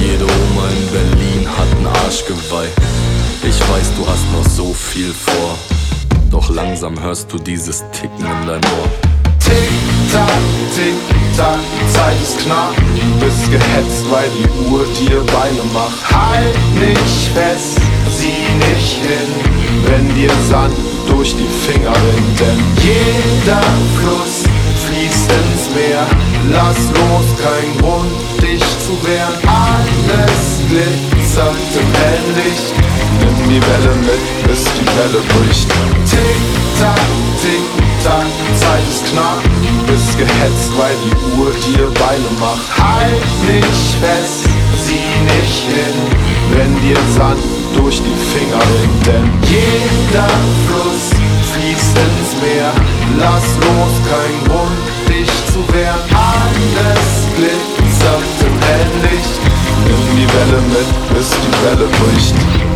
Jede 0.00 0.24
Oma 0.24 0.68
in 0.70 0.86
Berlin 0.92 1.48
hat 1.48 1.68
ein 1.80 1.86
Arschgeweih. 2.04 2.68
Ich 3.42 3.58
weiß, 3.58 3.90
du 3.96 4.06
hast 4.06 4.30
noch 4.32 4.48
so 4.48 4.72
viel 4.72 5.12
vor. 5.12 5.58
Doch 6.30 6.48
langsam 6.50 7.00
hörst 7.02 7.32
du 7.32 7.38
dieses 7.38 7.82
Ticken 7.90 8.24
in 8.24 8.46
deinem 8.46 8.70
Ohr. 8.78 8.88
Tick, 9.40 9.70
tack, 10.12 10.28
tick, 10.74 11.25
tack, 11.36 11.60
Zeit 11.88 12.20
ist 12.22 12.38
knapp. 12.38 12.74
Bist 13.20 13.50
gehetzt, 13.50 14.04
weil 14.10 14.28
die 14.30 14.48
Uhr 14.68 14.84
dir 14.98 15.20
Beine 15.32 15.62
macht. 15.72 16.00
Halt 16.10 16.56
nicht 16.74 17.30
fest, 17.34 17.78
sieh 18.10 18.46
nicht 18.70 18.96
hin, 19.04 19.30
wenn 19.86 20.14
dir 20.14 20.30
Sand 20.48 20.74
durch 21.08 21.34
die 21.36 21.50
Finger 21.66 21.92
rinnt. 21.92 22.40
Denn 22.40 22.60
jeder 22.82 23.62
Fluss 23.98 24.44
fließt 24.86 25.30
ins 25.32 25.55
Meer. 25.76 26.06
Lass 26.48 26.78
los, 26.96 27.28
kein 27.36 27.68
Grund, 27.82 28.08
dich 28.40 28.64
zu 28.80 28.96
wehren. 29.04 29.36
Alles 29.44 30.64
glitzert 30.70 31.68
im 31.76 31.90
Helllicht. 32.00 32.72
Nimm 33.20 33.36
die 33.50 33.60
Welle 33.60 33.94
mit, 34.00 34.24
bis 34.48 34.64
die 34.64 34.88
Welle 34.96 35.20
bricht. 35.36 35.68
Tick, 36.08 36.40
tack, 36.80 37.08
tick, 37.42 37.66
tack, 38.02 38.24
Zeit 38.56 38.88
ist 38.88 39.04
knapp. 39.12 39.42
Bist 39.86 40.16
gehetzt, 40.16 40.72
weil 40.78 40.96
die 41.04 41.38
Uhr 41.38 41.52
dir 41.52 41.88
Beine 42.00 42.30
macht. 42.40 42.68
Halt 42.80 43.26
nicht 43.44 43.88
fest, 44.00 44.48
sieh 44.80 45.12
nicht 45.28 45.60
hin, 45.76 45.96
wenn 46.56 46.72
dir 46.80 47.00
Sand 47.18 47.42
durch 47.76 48.00
die 48.00 48.18
Finger 48.32 48.62
rinnt. 48.80 49.06
Denn 49.06 49.28
jeder 49.44 50.28
Fluss 50.64 51.25
fließt 51.56 51.96
ins 51.98 52.32
Meer. 52.42 52.72
Lass 53.18 53.44
los, 53.64 53.94
kein 54.10 54.36
Grund, 54.48 54.84
dich 55.08 55.30
zu 55.52 55.60
wehren. 55.72 56.00
Alles 56.12 57.26
glitzert 57.34 58.22
im 58.40 58.56
Helllicht. 58.68 59.40
Nimm 59.84 60.16
die 60.16 60.28
Welle 60.34 60.60
mit, 60.68 61.16
bis 61.16 61.30
die 61.30 61.56
Welle 61.64 61.88
bricht. 61.88 62.75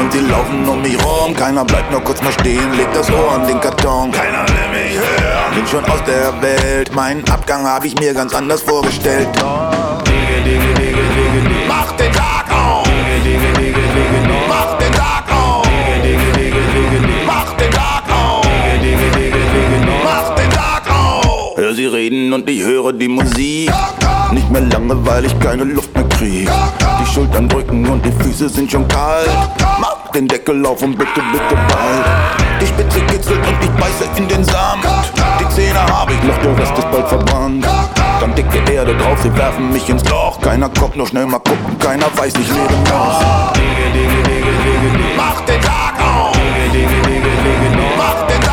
Und 0.00 0.12
die 0.14 0.20
laufen 0.20 0.68
um 0.68 0.82
mich 0.82 0.96
rum. 1.04 1.34
Keiner 1.34 1.64
bleibt 1.64 1.90
nur 1.90 2.00
kurz 2.02 2.22
mal 2.22 2.32
stehen, 2.32 2.72
legt 2.76 2.94
das 2.96 3.10
Ohr 3.10 3.32
an 3.32 3.46
den 3.46 3.60
Karton. 3.60 4.10
Keiner 4.10 4.44
will 4.48 4.68
mich 4.72 4.98
hören. 4.98 5.54
Bin 5.54 5.66
schon 5.66 5.84
aus 5.84 6.02
der 6.04 6.40
Welt, 6.42 6.94
meinen 6.94 7.28
Abgang 7.28 7.66
habe 7.66 7.86
ich 7.86 7.98
mir 7.98 8.14
ganz 8.14 8.34
anders 8.34 8.62
vorgestellt. 8.62 9.28
Mach 9.40 10.02
den 10.02 11.59
reden 21.92 22.32
und 22.32 22.48
ich 22.48 22.62
höre 22.62 22.92
die 22.92 23.08
Musik. 23.08 23.70
Nicht 24.32 24.50
mehr 24.50 24.62
lange, 24.62 24.94
weil 25.06 25.24
ich 25.24 25.38
keine 25.40 25.64
Luft 25.64 25.94
mehr 25.94 26.04
krieg. 26.08 26.48
Die 27.00 27.06
Schultern 27.12 27.48
drücken 27.48 27.86
und 27.88 28.04
die 28.04 28.12
Füße 28.12 28.48
sind 28.48 28.70
schon 28.70 28.86
kalt. 28.88 29.28
Mach 29.80 30.10
den 30.12 30.28
Deckel 30.28 30.64
auf 30.66 30.82
und 30.82 30.96
bitte, 30.96 31.20
bitte 31.32 31.54
bald. 31.68 32.60
Die 32.60 32.66
Spitze 32.66 33.00
kitzelt 33.06 33.38
und 33.38 33.56
ich 33.62 33.70
beiße 33.70 34.04
in 34.16 34.28
den 34.28 34.44
Samt. 34.44 34.84
Die 35.40 35.48
Zähne 35.54 35.80
habe 35.86 36.12
ich 36.12 36.22
noch, 36.22 36.38
der 36.38 36.58
Rest 36.58 36.78
ist 36.78 36.90
bald 36.90 37.08
verbrannt. 37.08 37.66
Dann 38.20 38.34
dicke 38.34 38.72
Erde 38.72 38.94
drauf, 38.96 39.18
sie 39.22 39.34
werfen 39.36 39.72
mich 39.72 39.88
ins 39.88 40.08
Loch. 40.08 40.40
Keiner 40.40 40.68
kommt, 40.68 40.96
nur 40.96 41.06
schnell 41.06 41.26
mal 41.26 41.38
gucken, 41.38 41.78
keiner 41.78 42.06
weiß, 42.16 42.34
ich 42.34 42.48
lebe 42.48 42.74
noch. 42.90 43.52
Mach 45.16 45.40
den 45.42 45.60
Tag 45.60 45.94
auf! 46.00 46.36
Mach 47.96 48.26
den 48.26 48.40
Tag 48.40 48.44
auf! 48.44 48.49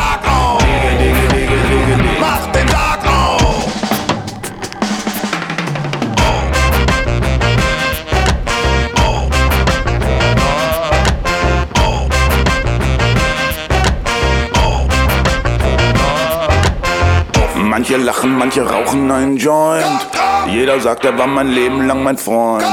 Lachen, 18.08 18.38
manche 18.38 18.62
rauchen 18.62 19.12
einen 19.12 19.36
Joint. 19.36 20.08
Jeder 20.48 20.80
sagt, 20.80 21.04
er 21.04 21.18
war 21.18 21.28
mein 21.28 21.50
Leben 21.50 21.88
lang 21.88 22.04
mein 22.04 22.18
Freund. 22.18 22.64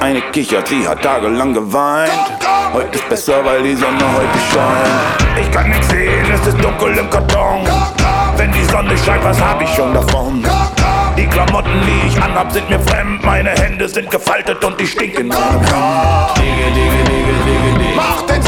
Eine 0.00 0.20
kichert, 0.32 0.68
sie 0.68 0.86
hat 0.86 1.00
tagelang 1.02 1.54
geweint. 1.54 2.12
Heute 2.74 2.98
ist 2.98 3.08
besser, 3.08 3.42
weil 3.42 3.62
die 3.62 3.74
Sonne 3.74 4.04
heute 4.16 4.38
scheint. 4.52 5.40
Ich 5.40 5.50
kann 5.50 5.70
nichts 5.70 5.88
sehen, 5.88 6.26
es 6.30 6.46
ist 6.46 6.62
dunkel 6.62 6.98
im 6.98 7.08
Karton. 7.08 7.66
Wenn 8.36 8.52
die 8.52 8.64
Sonne 8.64 8.94
scheint, 8.98 9.24
was 9.24 9.40
hab 9.40 9.62
ich 9.62 9.70
schon 9.74 9.94
davon? 9.94 10.44
Die 11.16 11.26
Klamotten, 11.26 11.80
die 11.86 12.08
ich 12.08 12.22
anhab, 12.22 12.52
sind 12.52 12.68
mir 12.68 12.80
fremd. 12.80 13.24
Meine 13.24 13.50
Hände 13.50 13.88
sind 13.88 14.10
gefaltet 14.10 14.62
und 14.62 14.78
die 14.78 14.86
stinken 14.86 15.28
nach 15.28 15.52
dem 15.52 15.72
Hand. 15.72 16.42
Mach 17.96 18.22
den 18.26 18.45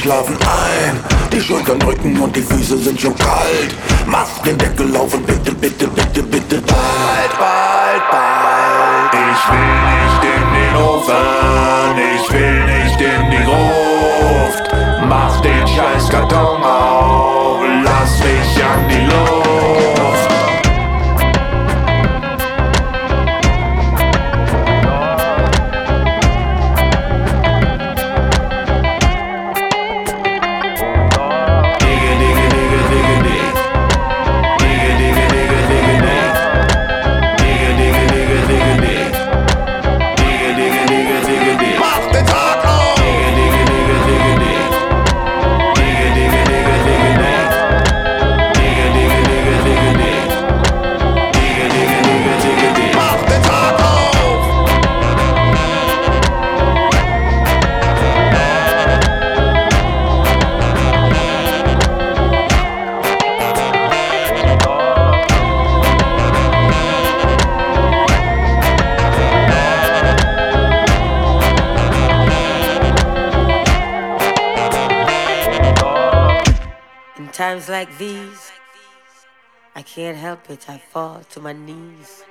schlafen 0.00 0.36
ein. 0.36 0.98
Die 1.32 1.40
Schultern 1.40 1.78
drücken 1.78 2.18
und 2.20 2.34
die 2.34 2.42
Füße 2.42 2.78
sind 2.78 3.00
schon 3.00 3.16
kalt. 3.16 3.74
Mach 4.06 4.38
den 4.44 4.56
Deckel 4.56 4.96
auf 4.96 5.12
und 5.14 5.26
bitte, 5.26 5.52
bitte, 5.52 5.86
bitte, 5.88 6.22
bitte 6.22 6.56
bald, 6.62 7.32
bald, 7.38 8.04
bald. 8.10 9.12
Ich 9.12 9.42
will 9.50 9.76
nicht 9.92 10.22
in 10.36 10.46
den 10.56 10.74
Ofen, 10.76 11.96
ich 12.14 12.32
will 12.32 12.64
nicht 12.64 13.00
in 13.00 13.30
die 13.30 13.44
Gruft. 13.44 14.64
Mach 15.08 15.40
den 15.40 15.66
scheiß 15.66 16.08
Karton 16.08 16.62
auf, 16.62 16.79
fall 81.20 81.32
to 81.32 81.40
my 81.40 81.52
knees. 81.52 82.24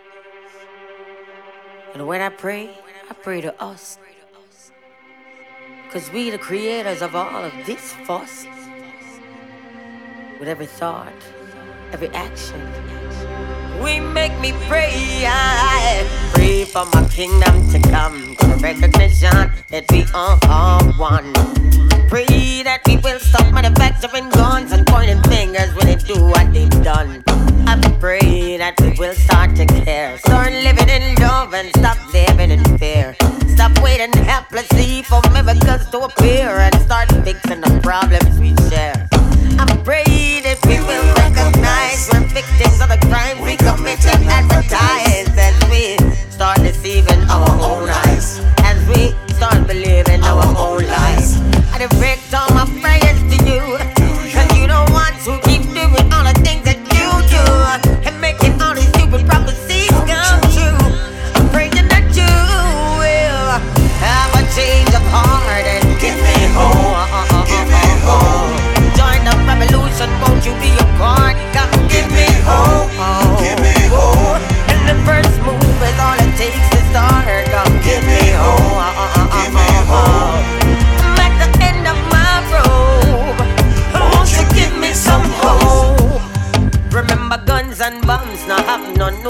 And 1.93 2.07
when 2.07 2.21
I 2.21 2.29
pray, 2.29 2.69
I 3.09 3.13
pray 3.13 3.41
to 3.41 3.53
us. 3.61 3.97
Cause 5.91 6.11
we 6.11 6.29
the 6.29 6.37
creators 6.37 7.01
of 7.01 7.15
all 7.15 7.43
of 7.43 7.53
this 7.65 7.93
fuss. 8.05 8.45
With 10.39 10.47
every 10.47 10.67
thought, 10.67 11.21
every 11.91 12.09
action. 12.09 12.61
We 13.83 13.99
make 13.99 14.37
me 14.39 14.53
pray, 14.67 15.25
I 15.25 16.05
pray 16.33 16.65
for 16.65 16.85
my 16.93 17.07
kingdom 17.09 17.69
to 17.71 17.79
come. 17.89 18.35
To 18.39 18.47
recognition 18.61 19.51
that 19.69 19.85
we 19.91 20.05
are 20.13 20.37
all 20.47 20.83
one. 20.93 21.33
Pray 22.07 22.63
that 22.63 22.81
we 22.85 22.97
will 22.97 23.19
stop 23.19 23.51
manufacturing 23.53 24.29
guns 24.29 24.71
and 24.71 24.85
pointing 24.85 25.21
fingers 25.23 25.73
when 25.75 25.87
they 25.87 25.95
do 25.95 26.23
what 26.25 26.53
they've 26.53 26.83
done. 26.83 27.23
I 27.69 27.77
pray 27.99 28.57
that 28.57 28.81
we 28.81 28.89
will 28.97 29.13
start 29.13 29.55
to 29.57 29.65
care. 29.85 30.17
Start 30.17 30.53
living 30.53 30.89
in 30.89 31.13
love 31.21 31.53
and 31.53 31.69
stop 31.77 31.97
living 32.11 32.49
in 32.49 32.63
fear. 32.79 33.15
Stop 33.53 33.77
waiting 33.83 34.11
helplessly 34.23 35.03
for 35.03 35.21
miracles 35.31 35.87
to 35.91 35.99
appear 36.09 36.49
and 36.49 36.73
start 36.81 37.11
fixing 37.23 37.61
the 37.61 37.79
problems 37.83 38.39
we 38.39 38.55
share. 38.69 39.07
I 39.61 39.65
pray 39.85 40.41
that 40.41 40.57
we 40.65 40.81
will 40.81 41.05
recognize 41.13 42.09
we're 42.11 42.25
victims 42.33 42.81
of 42.81 42.89
the 42.89 42.97
crime 43.05 43.39
we 43.45 43.55
commit 43.55 44.03
and 44.03 44.25
advertise 44.25 45.29
as 45.37 45.53
we 45.69 45.93
start 46.31 46.57
deceiving 46.65 47.21
our 47.29 47.51
own 47.61 47.87
eyes. 47.87 48.08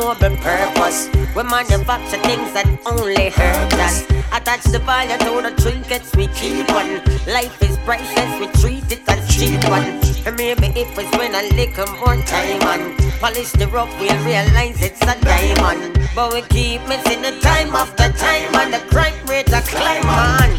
Noble 0.10 0.38
purpose. 0.38 1.08
We 1.36 1.44
manufacture 1.44 2.18
things 2.26 2.52
that 2.54 2.66
only 2.86 3.30
hurt 3.30 3.74
us. 3.74 4.02
Attach 4.34 4.64
the 4.64 4.80
value 4.80 5.18
to 5.18 5.32
the 5.46 5.54
trinkets 5.62 6.16
we 6.16 6.28
keep 6.28 6.70
on. 6.74 7.04
Life 7.28 7.62
is 7.62 7.78
priceless, 7.86 8.32
we 8.40 8.48
treat 8.62 8.92
it 8.92 9.08
as 9.08 9.22
cheap 9.30 9.62
one. 9.70 9.86
And 10.26 10.36
maybe 10.36 10.68
if 10.82 10.98
we 10.98 11.06
spend 11.14 11.36
a 11.36 11.46
little 11.54 11.90
more 12.02 12.18
time 12.26 12.62
on 12.64 12.98
polish 13.20 13.52
the 13.52 13.68
rough, 13.68 13.92
we'll 14.00 14.18
realize 14.26 14.82
it's 14.82 15.02
a 15.02 15.16
diamond. 15.22 16.10
But 16.16 16.34
we 16.34 16.42
keep 16.42 16.82
missing 16.88 17.22
the 17.22 17.38
time 17.42 17.76
after 17.76 18.10
time, 18.12 18.56
and 18.56 18.74
the 18.74 18.82
crime 18.90 19.20
rate 19.28 19.54
a 19.54 19.62
climb 19.62 20.10
on. 20.10 20.50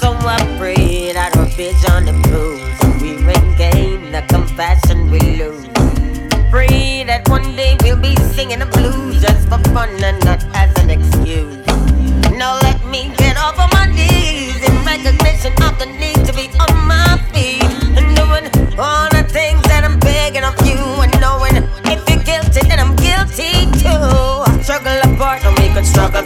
So 0.00 0.10
I 0.26 0.38
pray 0.58 1.12
that 1.12 1.36
our 1.36 1.46
vision 1.54 2.08
improves. 2.08 2.78
We 3.00 3.14
regain 3.22 4.10
the 4.10 4.22
compassion 4.28 5.10
we 5.10 5.20
lose. 5.20 5.77
Pray 6.50 7.04
that 7.04 7.28
one 7.28 7.54
day 7.56 7.76
we'll 7.82 8.00
be 8.00 8.16
singing 8.32 8.60
the 8.60 8.66
blues 8.66 9.20
just 9.20 9.48
for 9.48 9.58
fun 9.74 9.90
and 10.02 10.18
not 10.24 10.42
as 10.54 10.72
an 10.78 10.88
excuse. 10.88 11.56
Now 12.40 12.58
let 12.62 12.82
me 12.86 13.12
get 13.18 13.36
off 13.36 13.58
of 13.60 13.70
my 13.72 13.84
knees 13.84 14.56
in 14.64 14.74
recognition 14.80 15.52
of 15.62 15.78
the 15.78 15.86
need 16.00 16.24
to 16.24 16.32
be 16.32 16.48
on 16.56 16.72
my 16.88 17.20
feet 17.36 17.62
and 17.92 18.16
doing 18.16 18.48
all 18.80 19.08
the 19.12 19.28
things 19.28 19.60
that 19.68 19.84
I'm 19.84 20.00
begging 20.00 20.44
of 20.44 20.56
you 20.64 20.80
and 21.04 21.12
knowing 21.20 21.56
if 21.84 22.00
you're 22.08 22.24
guilty 22.24 22.64
then 22.64 22.80
I'm 22.80 22.96
guilty 22.96 23.68
too. 23.84 24.64
Struggle 24.64 24.96
apart 25.04 25.44
and 25.44 25.52
we 25.60 25.68
could 25.68 25.84
struggle 25.84 26.17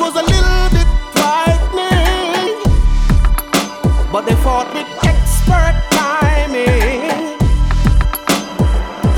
was 0.00 0.16
a 0.16 0.22
little 0.22 0.68
bit 0.70 0.88
frightening. 1.12 2.56
But 4.10 4.22
they 4.26 4.34
fought 4.36 4.72
with 4.72 4.88
expert 5.04 5.76
timing. 5.90 7.36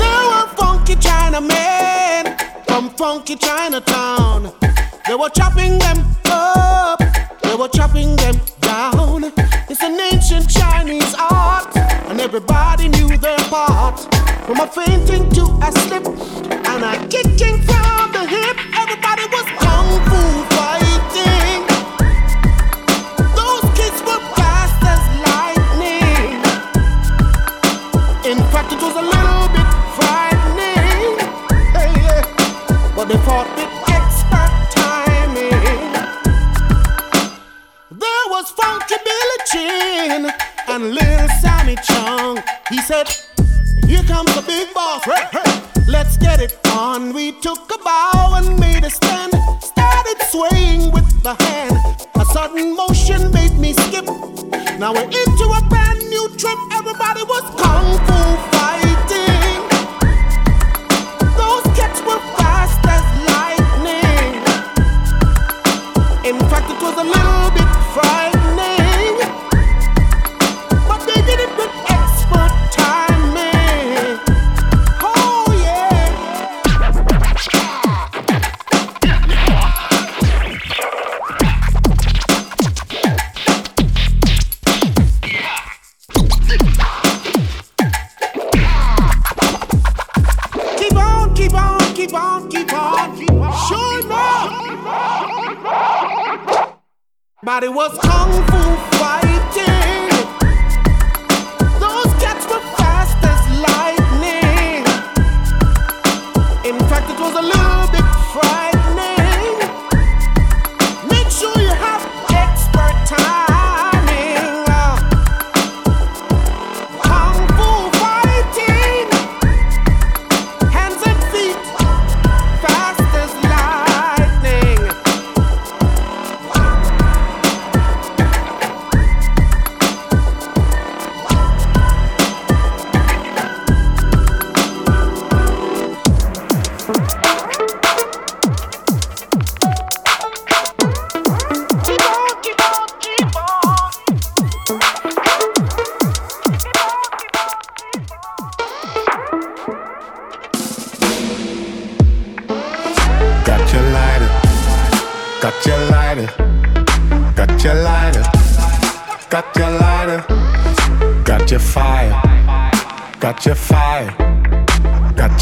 They 0.01 0.19
were 0.29 0.47
funky 0.57 0.95
Chinamen 0.95 2.37
from 2.67 2.89
funky 2.89 3.37
Chinatown. 3.37 4.51
They 5.07 5.15
were 5.15 5.29
chopping 5.29 5.79
them 5.79 6.05
up, 6.25 6.99
they 7.41 7.55
were 7.55 7.69
chopping 7.69 8.15
them 8.17 8.35
down. 8.59 9.31
It's 9.69 9.83
an 9.83 9.97
ancient 10.11 10.49
Chinese 10.49 11.15
art, 11.17 11.77
and 12.09 12.19
everybody 12.19 12.89
knew 12.89 13.17
their 13.17 13.37
part. 13.49 13.99
From 14.45 14.59
a 14.59 14.67
fainting 14.67 15.29
to 15.31 15.43
a 15.63 15.71
slip, 15.71 16.02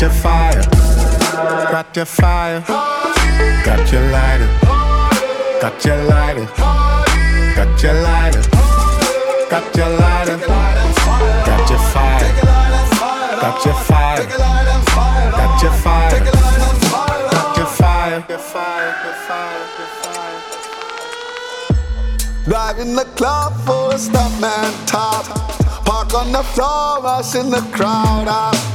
got 0.02 0.10
your 0.10 0.22
fire, 0.24 0.64
got 1.72 1.96
your 1.96 2.06
fire, 2.06 2.64
got 3.64 3.92
your 3.92 4.02
lighter, 4.10 4.50
got 5.62 5.86
your 5.86 6.04
lighter, 6.06 6.46
got 7.56 7.84
your 7.84 7.94
lighter, 8.02 8.42
got 9.48 9.76
your 9.76 9.90
lighter, 9.90 10.38
got 11.46 11.70
your 11.70 11.78
fire, 11.94 12.34
got 13.42 13.64
your 13.64 13.76
fire, 13.76 14.26
got 14.26 14.44
your 14.44 14.50
fire. 14.74 15.22
Got 15.32 15.62
your 15.62 15.72
fire. 15.72 16.20
Got 17.30 17.58
your 17.58 17.68
fire, 17.68 18.26
your 18.28 18.40
fire, 18.40 19.06
your 19.78 19.88
fire. 20.02 20.42
Driving 22.46 22.96
the 22.96 23.06
club 23.16 23.54
full 23.68 23.92
of 23.92 24.00
stuntman 24.00 24.74
top. 24.88 25.26
Park 25.86 26.16
on 26.16 26.32
the 26.32 26.42
floor, 26.42 27.04
rushing 27.04 27.52
the 27.52 27.62
crowd 27.72 28.28
out. 28.28 28.71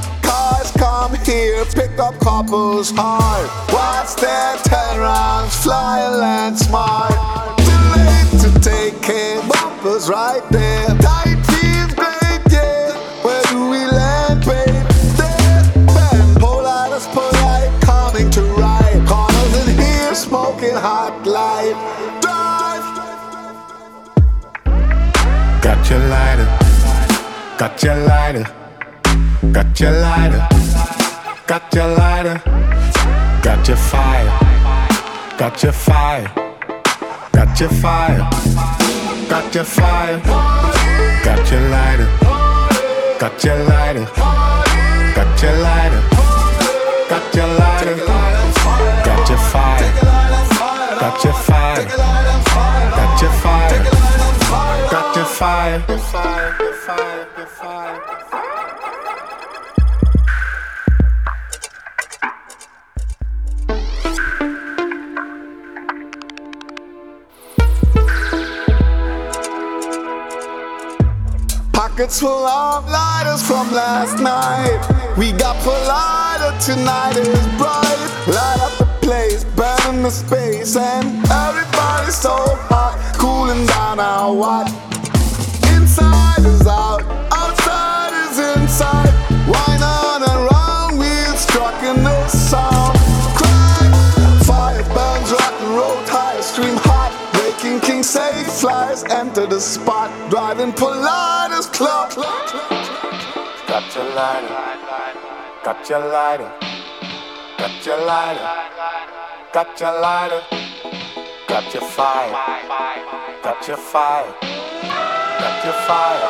Come 0.79 1.15
here, 1.25 1.65
pick 1.67 1.99
up 1.99 2.19
couples 2.21 2.91
hard. 2.95 3.49
Watch 3.73 4.17
their 4.17 4.57
ten 4.59 4.99
rounds 4.99 5.57
fly 5.63 6.01
and 6.01 6.17
land 6.19 6.59
smart. 6.59 7.13
Too 7.59 7.85
late 7.97 8.41
to 8.43 8.61
take 8.61 9.01
care, 9.03 9.41
bumpers 9.49 10.09
right 10.09 10.43
there. 10.51 10.87
Tight 10.99 11.41
feels 11.47 11.95
great, 11.95 12.43
yeah. 12.51 12.93
Where 13.23 13.43
do 13.45 13.71
we 13.71 13.85
land, 13.87 14.45
babe? 14.45 14.87
There, 15.17 15.63
polite 16.39 16.93
as 16.93 17.07
polite, 17.09 17.71
coming 17.83 18.31
to 18.31 18.43
ride. 18.43 19.03
Corners 19.07 19.69
in 19.69 19.77
here, 19.77 20.15
smoking 20.15 20.75
hot 20.75 21.27
light. 21.27 21.77
Drive. 22.21 22.85
Got 25.63 25.91
your 25.91 26.01
lighter, 26.09 26.49
got 27.59 27.83
your 27.83 27.97
lighter, 28.07 28.47
got 29.53 29.81
your 29.81 29.93
lighter, 29.93 30.47
got 31.47 31.73
your 31.73 31.87
lighter, 31.97 32.43
got 33.41 33.69
your 33.69 33.77
fire, 33.77 34.27
got 35.39 35.63
your 35.63 35.73
fire, 35.73 36.27
got 37.33 37.61
your 37.61 37.69
fire, 37.69 38.19
got 39.29 39.55
your 39.55 39.65
fire, 39.65 40.21
got 41.25 41.51
your 41.51 41.61
lighter, 41.69 42.09
got 43.21 43.45
your 43.45 43.57
lighter, 43.65 44.05
got 45.15 45.43
your 45.43 45.57
lighter, 45.59 46.03
got 47.09 47.35
your 47.35 47.47
lighter, 47.47 47.97
got 49.05 49.29
your 49.29 49.39
fire, 49.39 49.93
got 50.99 51.25
your 51.25 51.33
fire, 51.33 51.85
got 52.97 53.23
your 53.23 53.31
fire, 53.33 53.85
got 54.91 55.13
your 55.15 55.25
fire, 55.25 55.83
fire, 55.95 56.57
your 56.59 56.73
fire, 56.75 57.29
your 57.39 57.47
fire. 57.47 58.16
Pockets 71.97 72.21
full 72.21 72.47
of 72.47 72.87
lighters 72.91 73.43
from 73.43 73.73
last 73.73 74.19
night. 74.19 75.17
We 75.17 75.33
got 75.33 75.57
lighter 75.65 76.53
tonight 76.61 77.17
it 77.17 77.27
is 77.27 77.47
bright. 77.57 77.97
Light 78.29 78.59
up 78.61 78.77
the 78.77 78.85
place, 79.01 79.45
burning 79.57 80.03
the 80.03 80.11
space, 80.11 80.77
and 80.77 81.07
everybody's 81.31 82.15
so 82.15 82.37
hot, 82.69 83.01
cooling 83.17 83.65
down 83.65 83.99
our 83.99 84.35
what? 84.35 84.69
Inside 85.73 86.45
is 86.45 86.67
out, 86.67 87.01
outside 87.33 88.13
is 88.29 88.41
inside. 88.61 89.15
Wine 89.49 89.83
on 89.83 89.96
safe 98.97 99.09
flies, 99.09 99.21
enter 99.21 99.47
the 99.47 99.61
spot, 99.61 100.11
driving 100.31 100.73
Pilatus 100.73 101.67
clock. 101.67 102.15
Got 103.69 103.95
your 103.95 104.05
lighter, 104.15 104.49
got 105.65 105.89
your 105.89 105.99
lighter, 105.99 106.53
got 107.59 107.87
your 107.87 108.07
lighter, 108.07 108.49
got 109.53 109.81
your 109.81 110.01
lighter, 110.01 110.41
got 111.49 111.75
your 111.75 111.83
fire, 111.83 112.33
got 113.43 113.69
your 113.69 113.77
fire, 113.77 114.35
got 115.41 115.65
your 115.65 115.75
fire, 115.87 116.21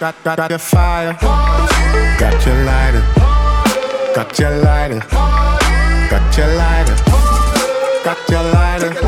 got 0.00 0.14
got 0.24 0.36
got 0.36 0.50
your 0.50 0.58
fire, 0.58 1.16
got 2.18 2.46
your 2.46 2.64
lighter, 2.64 3.02
got 4.14 4.38
your 4.38 4.50
lighter, 4.62 5.00
got 6.10 6.38
your 6.38 6.56
lighter, 6.56 6.96
got 8.04 8.28
your 8.28 8.28
lighter, 8.28 8.30
got 8.30 8.30
your 8.30 8.42
fire, 8.52 9.05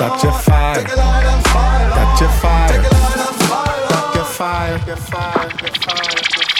got 0.00 0.22
your 0.22 0.32
fire, 0.32 0.82
got 0.82 2.20
your 2.20 2.30
fire, 2.40 2.82
got 2.82 2.94
your 4.16 4.24
fire, 4.24 4.78
fire, 4.80 4.80
your 4.86 4.96
fire. 4.96 6.59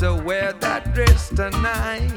to 0.00 0.14
wear 0.14 0.52
that 0.52 0.92
dress 0.94 1.30
tonight. 1.30 2.10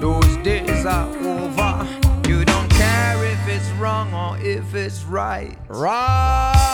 Those 0.00 0.36
days 0.44 0.86
are 0.86 1.08
over. 1.26 1.86
You 2.28 2.44
don't 2.44 2.70
care 2.70 3.24
if 3.24 3.48
it's 3.48 3.68
wrong 3.72 4.14
or 4.14 4.38
if 4.38 4.74
it's 4.74 5.02
right. 5.04 5.58
Roxanne. 5.68 6.70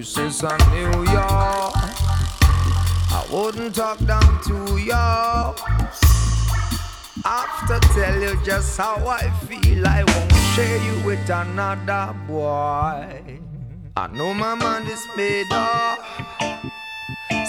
you 0.00 0.04
since 0.04 0.42
I 0.42 0.56
knew 0.72 1.02
you. 1.12 1.28
I 3.18 3.22
wouldn't 3.30 3.74
talk 3.74 3.98
down 4.06 4.40
to 4.48 4.78
you. 4.78 4.92
After 7.24 7.78
tell 7.94 8.18
you 8.22 8.34
just 8.42 8.78
how 8.78 8.96
I 9.06 9.28
feel, 9.46 9.86
I 9.86 10.04
won't 10.04 10.32
share 10.54 10.80
you 10.86 11.04
with 11.04 11.28
another 11.28 12.14
boy. 12.26 13.22
I 13.96 14.06
know 14.12 14.32
my 14.32 14.54
mind 14.54 14.88
is 14.88 15.04
made 15.16 15.52
up, 15.52 15.98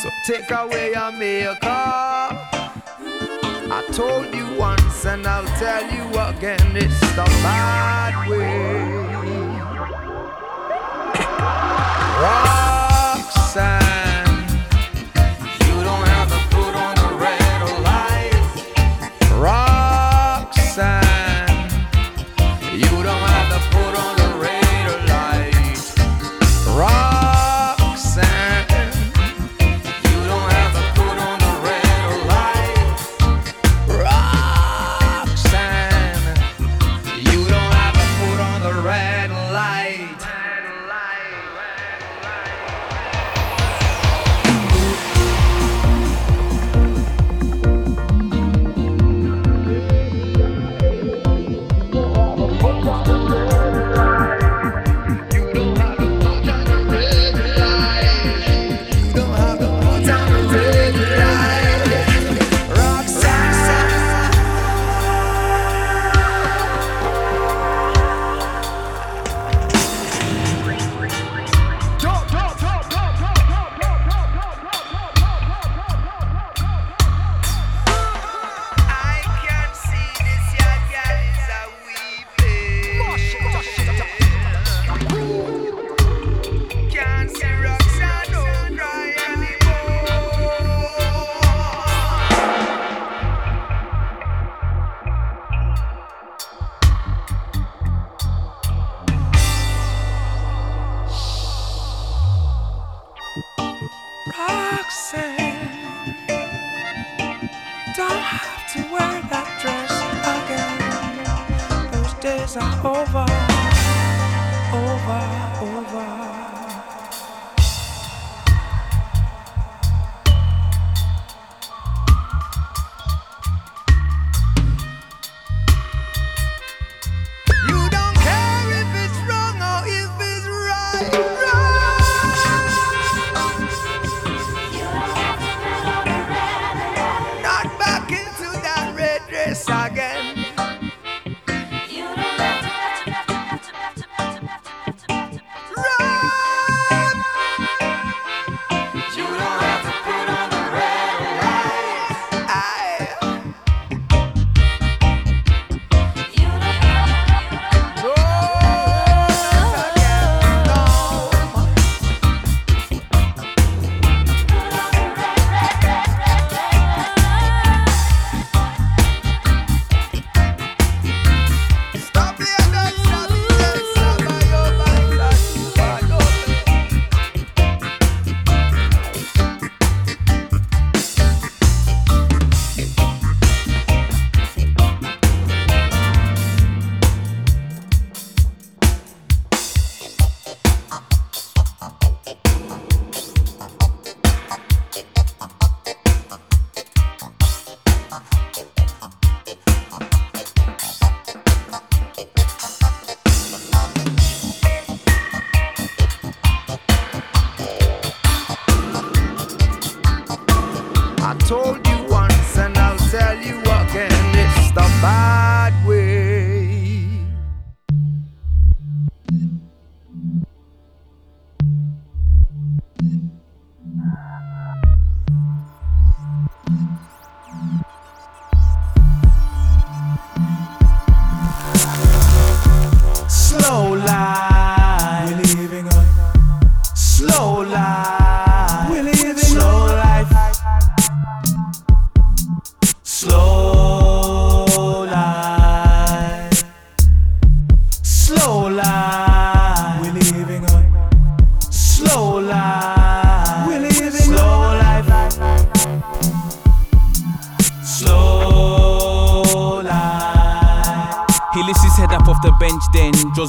so 0.01 0.09
take 0.25 0.51
away 0.51 0.91
your 0.91 1.11
makeup. 1.13 2.33
I 3.77 3.81
told 3.93 4.33
you 4.35 4.57
once 4.59 5.05
and 5.05 5.25
I'll 5.25 5.47
tell 5.57 5.83
you 5.95 6.03
again, 6.19 6.75
it's 6.75 6.99
the 7.15 7.23
bad 7.43 8.29
way. 8.29 9.10
Roxanne. 12.21 13.80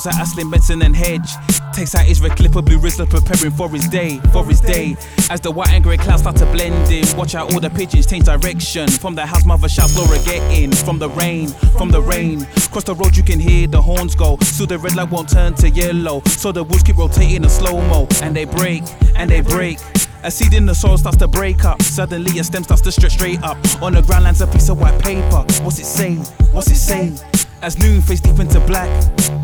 Then 0.02 0.12
draws 0.12 0.20
out 0.20 0.26
a 0.26 0.26
slim 0.26 0.50
Benson 0.50 0.82
and 0.82 0.96
Hedge. 0.96 1.34
Takes 1.72 1.94
out 1.94 2.04
his 2.04 2.20
red 2.20 2.36
clipper, 2.36 2.62
blue 2.62 2.78
Rizla, 2.78 3.08
preparing 3.08 3.54
for 3.54 3.68
his 3.70 3.88
day, 3.88 4.18
for 4.32 4.44
his 4.44 4.60
day. 4.60 4.96
As 5.30 5.40
the 5.40 5.50
white 5.50 5.70
and 5.70 5.82
grey 5.82 5.96
clouds 5.96 6.22
start 6.22 6.36
to 6.36 6.46
blend 6.46 6.90
in, 6.90 7.04
watch 7.16 7.34
out 7.34 7.52
all 7.52 7.60
the 7.60 7.70
pigeons 7.70 8.06
change 8.06 8.24
direction. 8.24 8.88
From 8.88 9.14
the 9.14 9.24
house, 9.24 9.44
mother 9.44 9.68
shouts, 9.68 9.96
Laura, 9.96 10.18
get 10.24 10.42
in. 10.52 10.72
From 10.72 10.98
the 10.98 11.08
rain, 11.10 11.48
from 11.78 11.90
the 11.90 12.02
rain. 12.02 12.46
Cross 12.70 12.84
the 12.84 12.94
road, 12.94 13.16
you 13.16 13.22
can 13.22 13.40
hear 13.40 13.66
the 13.66 13.80
horns 13.80 14.14
go. 14.14 14.38
So 14.38 14.66
the 14.66 14.78
red 14.78 14.96
light 14.96 15.10
won't 15.10 15.28
turn 15.28 15.54
to 15.54 15.70
yellow. 15.70 16.20
So 16.26 16.52
the 16.52 16.64
wheels 16.64 16.82
keep 16.82 16.96
rotating 16.96 17.44
in 17.44 17.48
slow 17.48 17.80
mo, 17.80 18.08
and 18.22 18.34
they 18.34 18.44
break, 18.44 18.82
and 19.16 19.30
they 19.30 19.40
break. 19.40 19.78
A 20.24 20.30
seed 20.30 20.54
in 20.54 20.66
the 20.66 20.74
soil 20.74 20.98
starts 20.98 21.18
to 21.18 21.28
break 21.28 21.64
up. 21.64 21.82
Suddenly 21.82 22.38
a 22.38 22.44
stem 22.44 22.64
starts 22.64 22.82
to 22.82 22.92
stretch 22.92 23.12
straight 23.12 23.42
up. 23.42 23.56
On 23.82 23.92
the 23.92 24.02
ground 24.02 24.24
lands 24.24 24.40
a 24.40 24.46
piece 24.46 24.68
of 24.68 24.80
white 24.80 25.00
paper. 25.00 25.44
What's 25.62 25.78
it 25.78 25.86
saying? 25.86 26.24
What's 26.52 26.70
it 26.70 26.76
saying? 26.76 27.18
As 27.62 27.78
noon 27.78 28.02
fades 28.02 28.20
deep 28.20 28.40
into 28.40 28.58
black, 28.66 28.90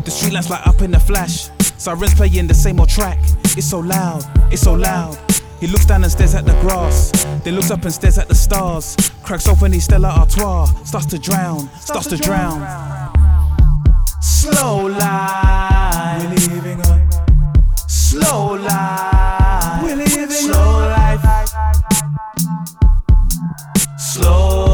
the 0.03 0.11
street 0.11 0.33
lights 0.33 0.49
light 0.49 0.67
up 0.67 0.81
in 0.81 0.93
a 0.93 0.99
flash. 0.99 1.49
Sirens 1.77 2.13
playing 2.13 2.47
the 2.47 2.53
same 2.53 2.77
old 2.77 2.89
track. 2.89 3.17
It's 3.55 3.69
so 3.69 3.79
loud, 3.79 4.25
it's 4.51 4.61
so 4.61 4.73
loud. 4.73 5.17
He 5.61 5.67
looks 5.67 5.85
down 5.85 6.03
and 6.03 6.11
stares 6.11 6.35
at 6.35 6.45
the 6.45 6.51
grass, 6.59 7.11
then 7.45 7.55
looks 7.55 7.71
up 7.71 7.83
and 7.83 7.93
stares 7.93 8.17
at 8.17 8.27
the 8.27 8.35
stars. 8.35 8.97
Cracks 9.23 9.47
open 9.47 9.71
his 9.71 9.85
Stella 9.85 10.09
Artois, 10.09 10.65
starts 10.83 11.05
to 11.07 11.17
drown, 11.17 11.69
starts 11.79 12.07
to 12.07 12.17
drown. 12.17 12.59
Slow 14.21 14.87
life, 14.87 16.21
we're 16.21 16.55
living 16.55 16.81
on. 16.87 17.09
Slow 17.87 18.55
life, 18.55 19.81
we're 19.81 19.95
living 19.95 20.29
slow 20.29 20.79
life. 20.89 21.23
Slow 23.97 24.68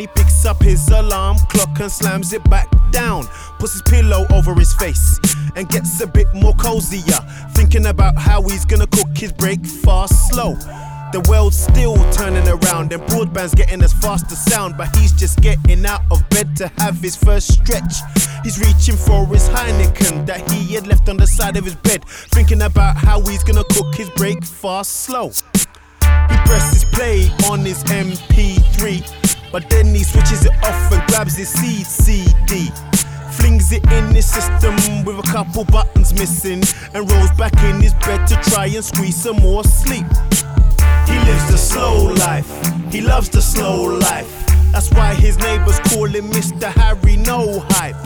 he 0.00 0.06
picks 0.08 0.44
up 0.44 0.62
his 0.62 0.88
alarm 0.88 1.36
clock 1.48 1.80
and 1.80 1.90
slams 1.90 2.32
it 2.32 2.48
back 2.48 2.68
down. 2.90 3.26
Puts 3.58 3.72
his 3.72 3.82
pillow 3.82 4.26
over 4.32 4.54
his 4.54 4.72
face 4.74 5.18
and 5.56 5.68
gets 5.68 6.00
a 6.00 6.06
bit 6.06 6.26
more 6.34 6.54
cozier, 6.54 7.20
thinking 7.52 7.86
about 7.86 8.16
how 8.16 8.42
he's 8.42 8.64
gonna 8.64 8.86
cook 8.86 9.16
his 9.16 9.32
breakfast 9.32 10.28
slow. 10.28 10.54
The 11.10 11.24
world's 11.28 11.56
still 11.56 11.96
turning 12.12 12.46
around 12.46 12.92
and 12.92 13.02
broadband's 13.04 13.54
getting 13.54 13.82
as 13.82 13.94
fast 13.94 14.30
as 14.30 14.44
sound, 14.44 14.76
but 14.76 14.94
he's 14.96 15.12
just 15.12 15.40
getting 15.40 15.86
out 15.86 16.02
of 16.10 16.28
bed 16.28 16.54
to 16.56 16.68
have 16.76 17.00
his 17.00 17.16
first 17.16 17.50
stretch. 17.50 17.94
He's 18.42 18.58
reaching 18.58 18.96
for 18.96 19.26
his 19.26 19.48
Heineken 19.48 20.26
that 20.26 20.50
he 20.50 20.74
had 20.74 20.86
left 20.86 21.08
on 21.08 21.16
the 21.16 21.26
side 21.26 21.56
of 21.56 21.64
his 21.64 21.76
bed, 21.76 22.04
thinking 22.04 22.60
about 22.60 22.96
how 22.96 23.20
he's 23.22 23.42
gonna 23.42 23.64
cook 23.70 23.94
his 23.94 24.10
breakfast 24.10 25.04
slow. 25.04 25.32
He 26.02 26.36
presses 26.44 26.84
play 26.84 27.30
on 27.48 27.60
his 27.60 27.82
MP3, 27.84 29.27
but 29.52 29.68
then 29.70 29.94
he 29.94 30.02
switches 30.02 30.44
it 30.44 30.52
off 30.62 30.92
and 30.92 31.06
grabs 31.08 31.36
his 31.36 31.48
Seeed 31.48 31.86
CD. 31.86 32.70
Flings 33.32 33.72
it 33.72 33.84
in 33.92 34.14
his 34.14 34.26
system 34.26 34.74
with 35.04 35.18
a 35.18 35.28
couple 35.30 35.64
buttons 35.64 36.12
missing 36.12 36.62
and 36.94 37.10
rolls 37.10 37.30
back 37.32 37.54
in 37.64 37.80
his 37.80 37.94
bed 37.94 38.26
to 38.26 38.36
try 38.50 38.66
and 38.66 38.84
squeeze 38.84 39.16
some 39.16 39.36
more 39.36 39.64
sleep. 39.64 40.06
He 41.06 41.16
lives 41.24 41.50
the 41.50 41.56
slow 41.56 42.12
life, 42.14 42.48
he 42.92 43.00
loves 43.00 43.28
the 43.28 43.40
slow 43.40 43.84
life. 43.98 44.46
That's 44.72 44.90
why 44.92 45.14
his 45.14 45.38
neighbors 45.38 45.78
call 45.80 46.06
him 46.06 46.26
Mr. 46.30 46.70
Harry 46.72 47.16
No 47.16 47.60
Hype. 47.70 47.96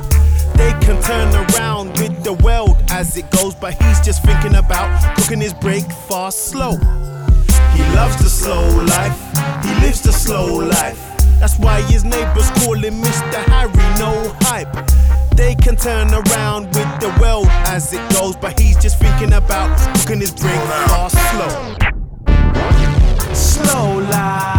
They 0.56 0.70
can 0.84 1.00
turn 1.02 1.34
around 1.34 1.98
with 1.98 2.22
the 2.22 2.34
world 2.34 2.76
as 2.90 3.16
it 3.16 3.30
goes, 3.30 3.54
but 3.54 3.74
he's 3.82 4.00
just 4.00 4.22
thinking 4.22 4.54
about 4.54 5.16
cooking 5.16 5.40
his 5.40 5.54
breakfast 5.54 6.50
slow. 6.50 6.76
He 7.74 7.82
loves 7.96 8.16
the 8.22 8.28
slow 8.28 8.68
life, 8.84 9.18
he 9.64 9.74
lives 9.84 10.02
the 10.02 10.12
slow 10.12 10.58
life. 10.58 11.21
That's 11.42 11.58
why 11.58 11.80
his 11.82 12.04
neighbors 12.04 12.48
call 12.52 12.74
him 12.76 13.02
Mr. 13.02 13.42
Harry 13.50 13.72
No 13.98 14.32
Hype. 14.42 14.72
They 15.34 15.56
can 15.56 15.74
turn 15.74 16.14
around 16.14 16.66
with 16.66 17.00
the 17.00 17.12
world 17.20 17.48
as 17.66 17.92
it 17.92 18.00
goes, 18.12 18.36
but 18.36 18.60
he's 18.60 18.76
just 18.80 19.00
thinking 19.00 19.32
about 19.32 19.76
cooking 19.98 20.20
his 20.20 20.30
breakfast 20.30 21.16
slow. 21.32 21.74
Slow 23.34 23.98
life, 24.08 24.51